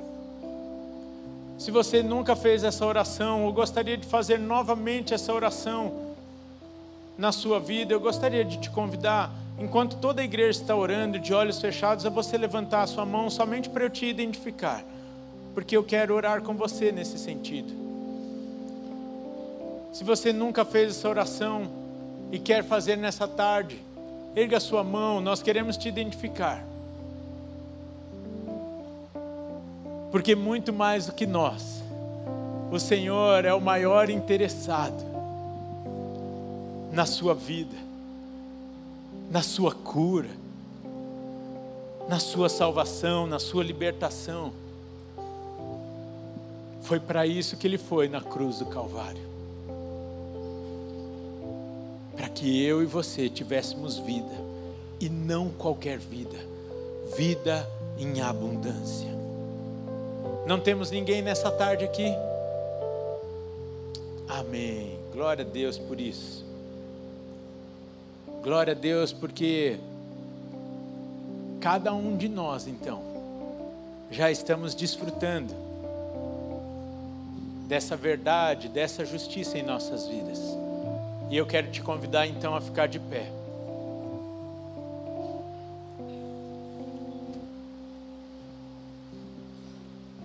[1.61, 6.15] Se você nunca fez essa oração, ou gostaria de fazer novamente essa oração
[7.15, 11.35] na sua vida, eu gostaria de te convidar enquanto toda a igreja está orando de
[11.35, 14.83] olhos fechados, é você levantar a sua mão somente para eu te identificar,
[15.53, 17.71] porque eu quero orar com você nesse sentido.
[19.93, 21.69] Se você nunca fez essa oração
[22.31, 23.77] e quer fazer nessa tarde,
[24.35, 26.70] erga a sua mão, nós queremos te identificar.
[30.11, 31.81] Porque muito mais do que nós,
[32.71, 35.03] o Senhor é o maior interessado
[36.91, 37.91] na sua vida
[39.31, 40.29] na sua cura,
[42.09, 44.51] na sua salvação, na sua libertação.
[46.81, 49.21] Foi para isso que ele foi na cruz do Calvário.
[52.13, 54.51] Para que eu e você tivéssemos vida,
[54.99, 56.37] e não qualquer vida,
[57.15, 57.65] vida
[57.97, 59.20] em abundância.
[60.45, 62.13] Não temos ninguém nessa tarde aqui?
[64.27, 64.99] Amém.
[65.11, 66.45] Glória a Deus por isso.
[68.41, 69.77] Glória a Deus, porque
[71.59, 73.03] cada um de nós, então,
[74.09, 75.53] já estamos desfrutando
[77.67, 80.39] dessa verdade, dessa justiça em nossas vidas.
[81.29, 83.40] E eu quero te convidar então a ficar de pé.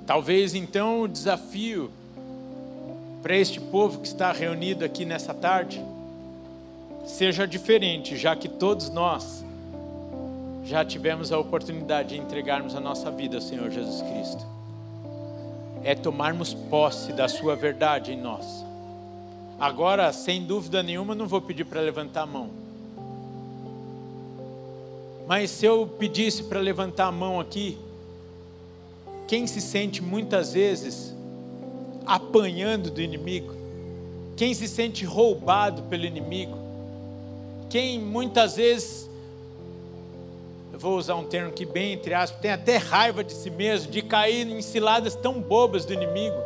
[0.07, 1.91] Talvez então o desafio
[3.23, 5.83] para este povo que está reunido aqui nessa tarde
[7.05, 9.45] seja diferente, já que todos nós
[10.65, 14.45] já tivemos a oportunidade de entregarmos a nossa vida ao Senhor Jesus Cristo.
[15.83, 18.65] É tomarmos posse da Sua verdade em nós.
[19.59, 22.51] Agora, sem dúvida nenhuma, não vou pedir para levantar a mão.
[25.27, 27.79] Mas se eu pedisse para levantar a mão aqui,
[29.27, 31.15] quem se sente muitas vezes
[32.07, 33.53] apanhando do inimigo,
[34.37, 36.57] quem se sente roubado pelo inimigo,
[37.69, 39.11] quem muitas vezes,
[40.73, 43.91] eu vou usar um termo que bem entre aspas, tem até raiva de si mesmo,
[43.91, 46.37] de cair em ciladas tão bobas do inimigo,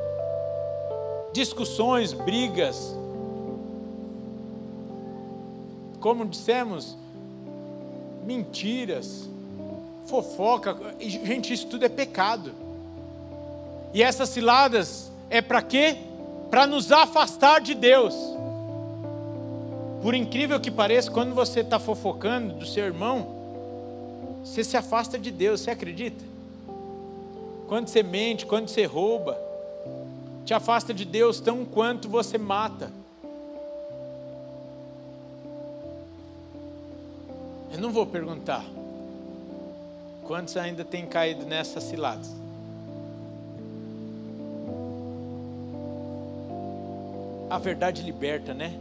[1.32, 2.96] discussões, brigas,
[6.00, 6.96] como dissemos,
[8.24, 9.28] mentiras,
[10.06, 12.52] fofoca, gente, isso tudo é pecado.
[13.92, 15.96] E essas ciladas é para quê?
[16.50, 18.14] Para nos afastar de Deus.
[20.02, 23.40] Por incrível que pareça, quando você está fofocando do seu irmão,
[24.42, 26.24] você se afasta de Deus, você acredita?
[27.68, 29.38] Quando você mente, quando você rouba,
[30.44, 32.90] te afasta de Deus tão quanto você mata.
[37.72, 38.64] Eu não vou perguntar
[40.24, 42.39] quantos ainda têm caído nessas ciladas.
[47.50, 48.78] A verdade liberta, né?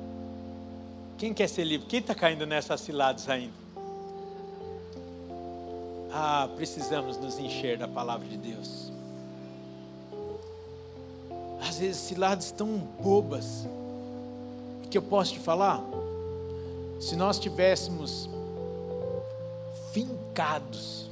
[1.18, 1.88] Quem quer ser livre?
[1.88, 3.52] Quem está caindo nessas ciladas ainda?
[6.12, 8.92] Ah, precisamos nos encher da palavra de Deus.
[11.68, 13.66] Às vezes ciladas tão bobas.
[14.90, 15.84] que eu posso te falar?
[17.00, 18.30] Se nós tivéssemos
[19.92, 21.10] fincados,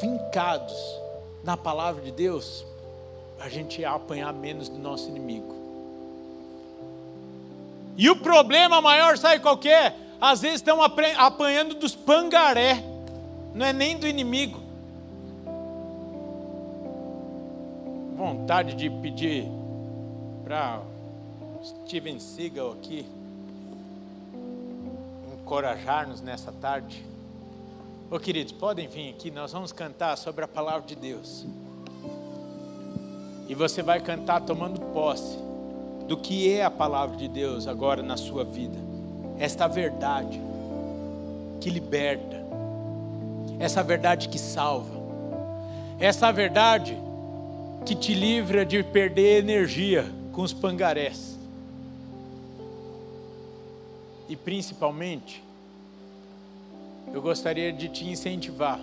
[0.00, 0.76] fincados
[1.42, 2.64] na palavra de Deus,
[3.44, 5.54] a gente apanhar menos do nosso inimigo.
[7.94, 9.94] E o problema maior, sabe qual é?
[10.18, 12.82] Às vezes estão apanhando dos pangaré,
[13.54, 14.58] não é nem do inimigo.
[18.16, 19.46] Vontade de pedir
[20.42, 20.80] para
[21.62, 23.06] Steven Seagal aqui
[25.34, 27.04] encorajar-nos nessa tarde.
[28.10, 31.44] Ô queridos, podem vir aqui, nós vamos cantar sobre a palavra de Deus.
[33.48, 35.38] E você vai cantar tomando posse
[36.06, 38.78] do que é a palavra de Deus agora na sua vida.
[39.38, 40.40] Esta verdade
[41.60, 42.44] que liberta,
[43.58, 44.94] essa verdade que salva,
[45.98, 46.96] essa verdade
[47.84, 51.38] que te livra de perder energia com os pangarés.
[54.28, 55.42] E principalmente,
[57.12, 58.80] eu gostaria de te incentivar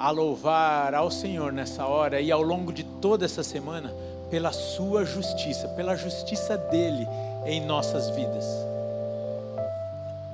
[0.00, 3.92] a louvar ao Senhor nessa hora e ao longo de toda essa semana
[4.30, 7.06] pela Sua justiça, pela justiça dEle
[7.44, 8.46] em nossas vidas.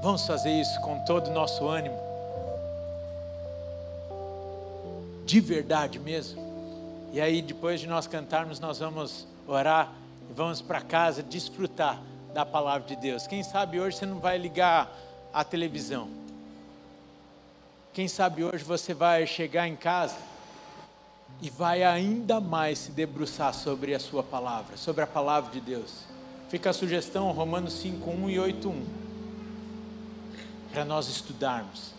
[0.01, 1.99] Vamos fazer isso com todo o nosso ânimo,
[5.25, 6.41] de verdade mesmo.
[7.13, 9.93] E aí, depois de nós cantarmos, nós vamos orar
[10.31, 12.01] e vamos para casa desfrutar
[12.33, 13.27] da palavra de Deus.
[13.27, 14.97] Quem sabe hoje você não vai ligar
[15.35, 16.26] a televisão
[17.97, 20.19] quem sabe hoje você vai chegar em casa
[21.41, 26.05] e vai ainda mais se debruçar sobre a sua palavra, sobre a palavra de Deus.
[26.51, 28.85] Fica a sugestão, Romanos 5:1 e 8:1.
[30.71, 31.93] Para nós estudarmos.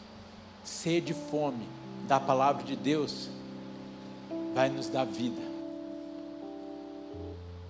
[0.63, 1.67] Sede e fome
[2.07, 3.27] da palavra de Deus
[4.53, 5.41] vai nos dar vida.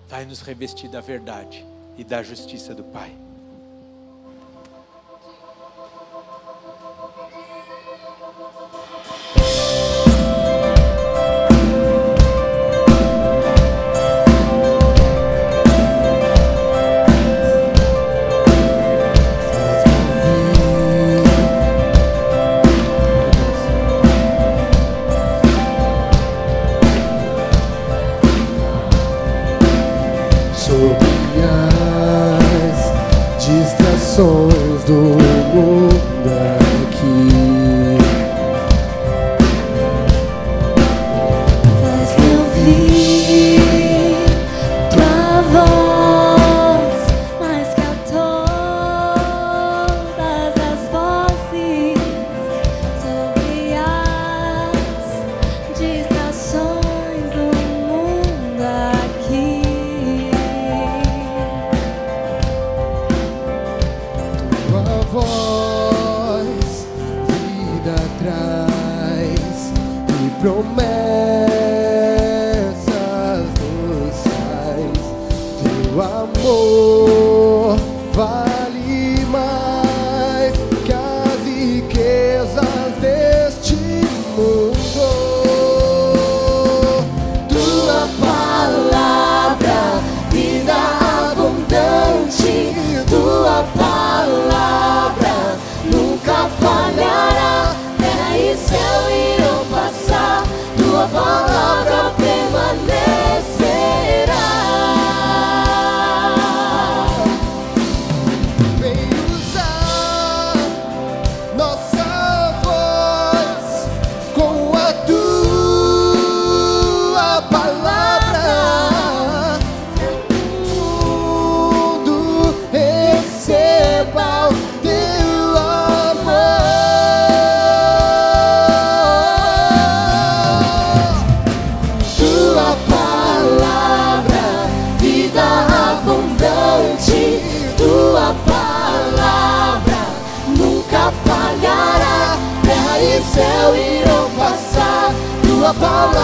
[0.06, 1.64] Vai nos revestir da verdade
[1.96, 3.27] e da justiça do Pai.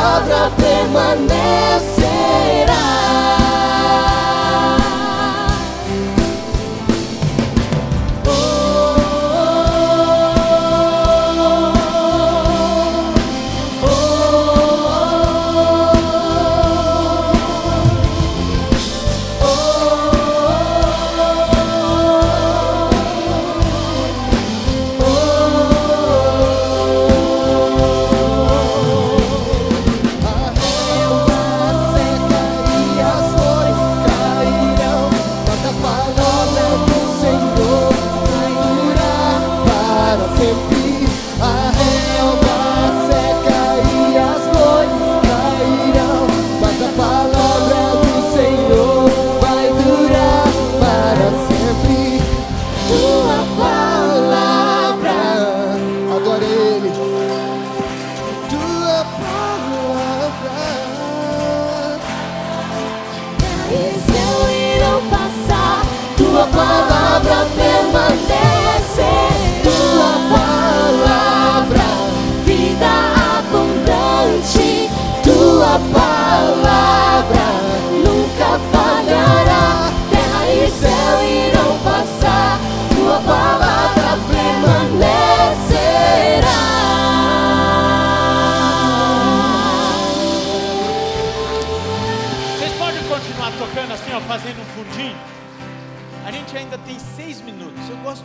[0.04, 2.73] palavra permanecerá.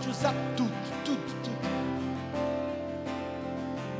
[0.09, 0.71] Usar tudo,
[1.05, 1.59] tudo, tudo.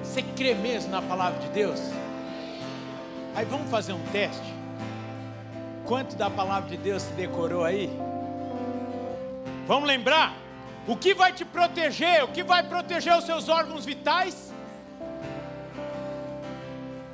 [0.03, 1.79] Você crê mesmo na palavra de Deus?
[3.35, 4.53] Aí vamos fazer um teste.
[5.85, 7.89] Quanto da palavra de Deus se decorou aí?
[9.67, 10.35] Vamos lembrar?
[10.87, 12.23] O que vai te proteger?
[12.23, 14.53] O que vai proteger os seus órgãos vitais?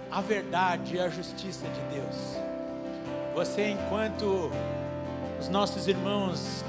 [0.09, 2.37] A verdade e a justiça de Deus.
[3.33, 4.49] Você, enquanto
[5.39, 6.63] os nossos irmãos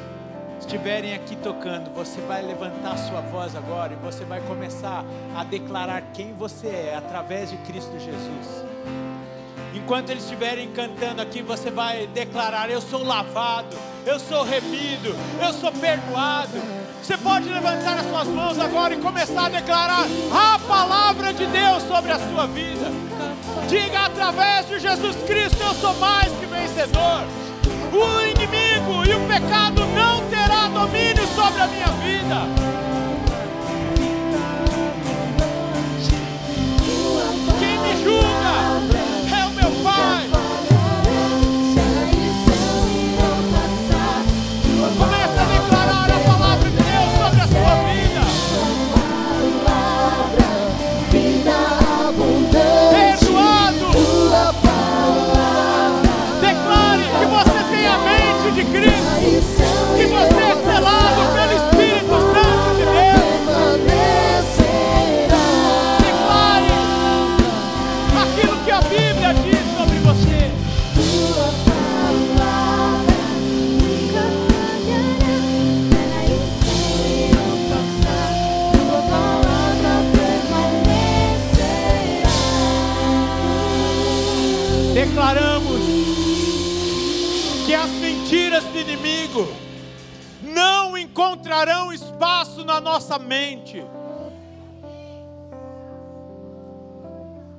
[0.58, 5.04] estiverem aqui tocando, você vai levantar sua voz agora e você vai começar
[5.34, 8.64] a declarar quem você é através de Cristo Jesus.
[9.74, 13.76] Enquanto eles estiverem cantando aqui, você vai declarar: Eu sou lavado,
[14.06, 16.58] eu sou remido, eu sou perdoado.
[17.02, 21.82] Você pode levantar as suas mãos agora e começar a declarar a palavra de Deus
[21.84, 22.90] sobre a sua vida.
[23.68, 27.45] Diga através de Jesus Cristo: Eu sou mais que vencedor.
[27.96, 32.85] O inimigo e o pecado não terá domínio sobre a minha vida.
[91.36, 93.84] Encontrarão espaço na nossa mente.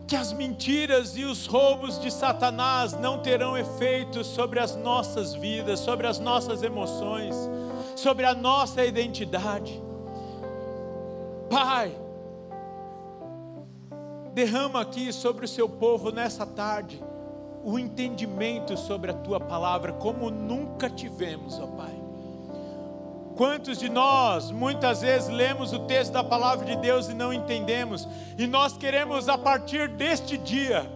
[0.08, 5.80] Que as mentiras e os roubos de Satanás não terão efeito sobre as nossas vidas,
[5.80, 7.36] sobre as nossas emoções,
[7.96, 9.82] sobre a nossa identidade.
[11.50, 11.96] Pai,
[14.34, 17.04] derrama aqui sobre o seu povo nessa tarde
[17.64, 22.07] o entendimento sobre a tua palavra como nunca tivemos, ó Pai.
[23.38, 28.08] Quantos de nós muitas vezes lemos o texto da palavra de Deus e não entendemos,
[28.36, 30.90] e nós queremos a partir deste dia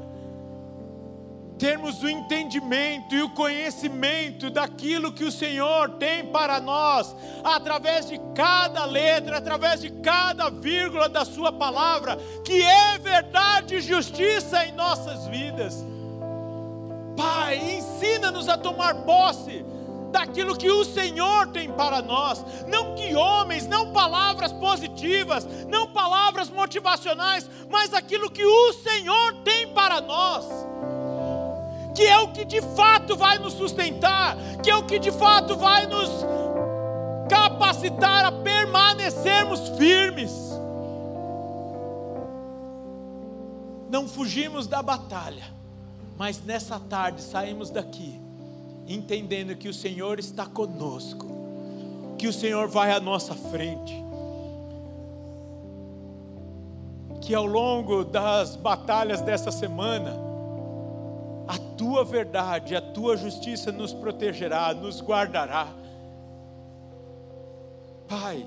[1.60, 8.20] termos o entendimento e o conhecimento daquilo que o Senhor tem para nós, através de
[8.34, 14.72] cada letra, através de cada vírgula da Sua palavra, que é verdade e justiça em
[14.72, 15.86] nossas vidas.
[17.16, 19.64] Pai, ensina-nos a tomar posse
[20.12, 26.50] daquilo que o Senhor tem para nós, não que homens, não palavras positivas, não palavras
[26.50, 30.46] motivacionais, mas aquilo que o Senhor tem para nós.
[31.96, 35.56] Que é o que de fato vai nos sustentar, que é o que de fato
[35.56, 36.10] vai nos
[37.30, 40.32] capacitar a permanecermos firmes.
[43.90, 45.44] Não fugimos da batalha,
[46.18, 48.21] mas nessa tarde saímos daqui
[48.94, 51.28] entendendo que o Senhor está conosco,
[52.18, 53.96] que o Senhor vai à nossa frente,
[57.22, 60.16] que ao longo das batalhas dessa semana,
[61.48, 65.68] a tua verdade, a tua justiça nos protegerá, nos guardará.
[68.08, 68.46] Pai,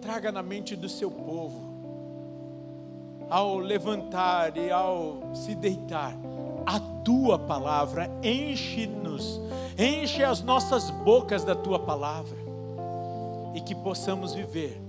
[0.00, 1.70] traga na mente do seu povo,
[3.28, 6.16] ao levantar e ao se deitar,
[6.70, 9.40] a tua palavra, enche-nos,
[9.76, 12.38] enche as nossas bocas da tua palavra,
[13.56, 14.80] e que possamos viver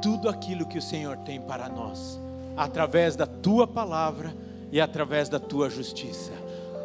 [0.00, 2.20] tudo aquilo que o Senhor tem para nós,
[2.56, 4.32] através da tua palavra
[4.70, 6.30] e através da tua justiça.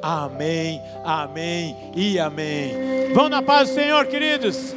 [0.01, 3.13] Amém, amém e amém.
[3.13, 4.73] Vão na paz do Senhor, queridos.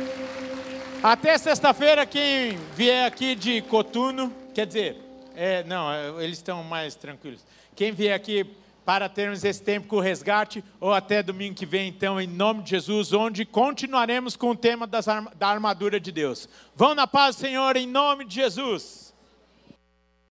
[1.03, 5.01] Até sexta-feira, quem vier aqui de Cotuno, quer dizer,
[5.35, 7.41] é, não, eles estão mais tranquilos.
[7.75, 8.47] Quem vier aqui
[8.85, 12.63] para termos esse tempo com o resgate, ou até domingo que vem, então, em nome
[12.63, 15.07] de Jesus, onde continuaremos com o tema das,
[15.37, 16.49] da armadura de Deus.
[16.77, 19.04] Vão na paz, Senhor, em nome de Jesus.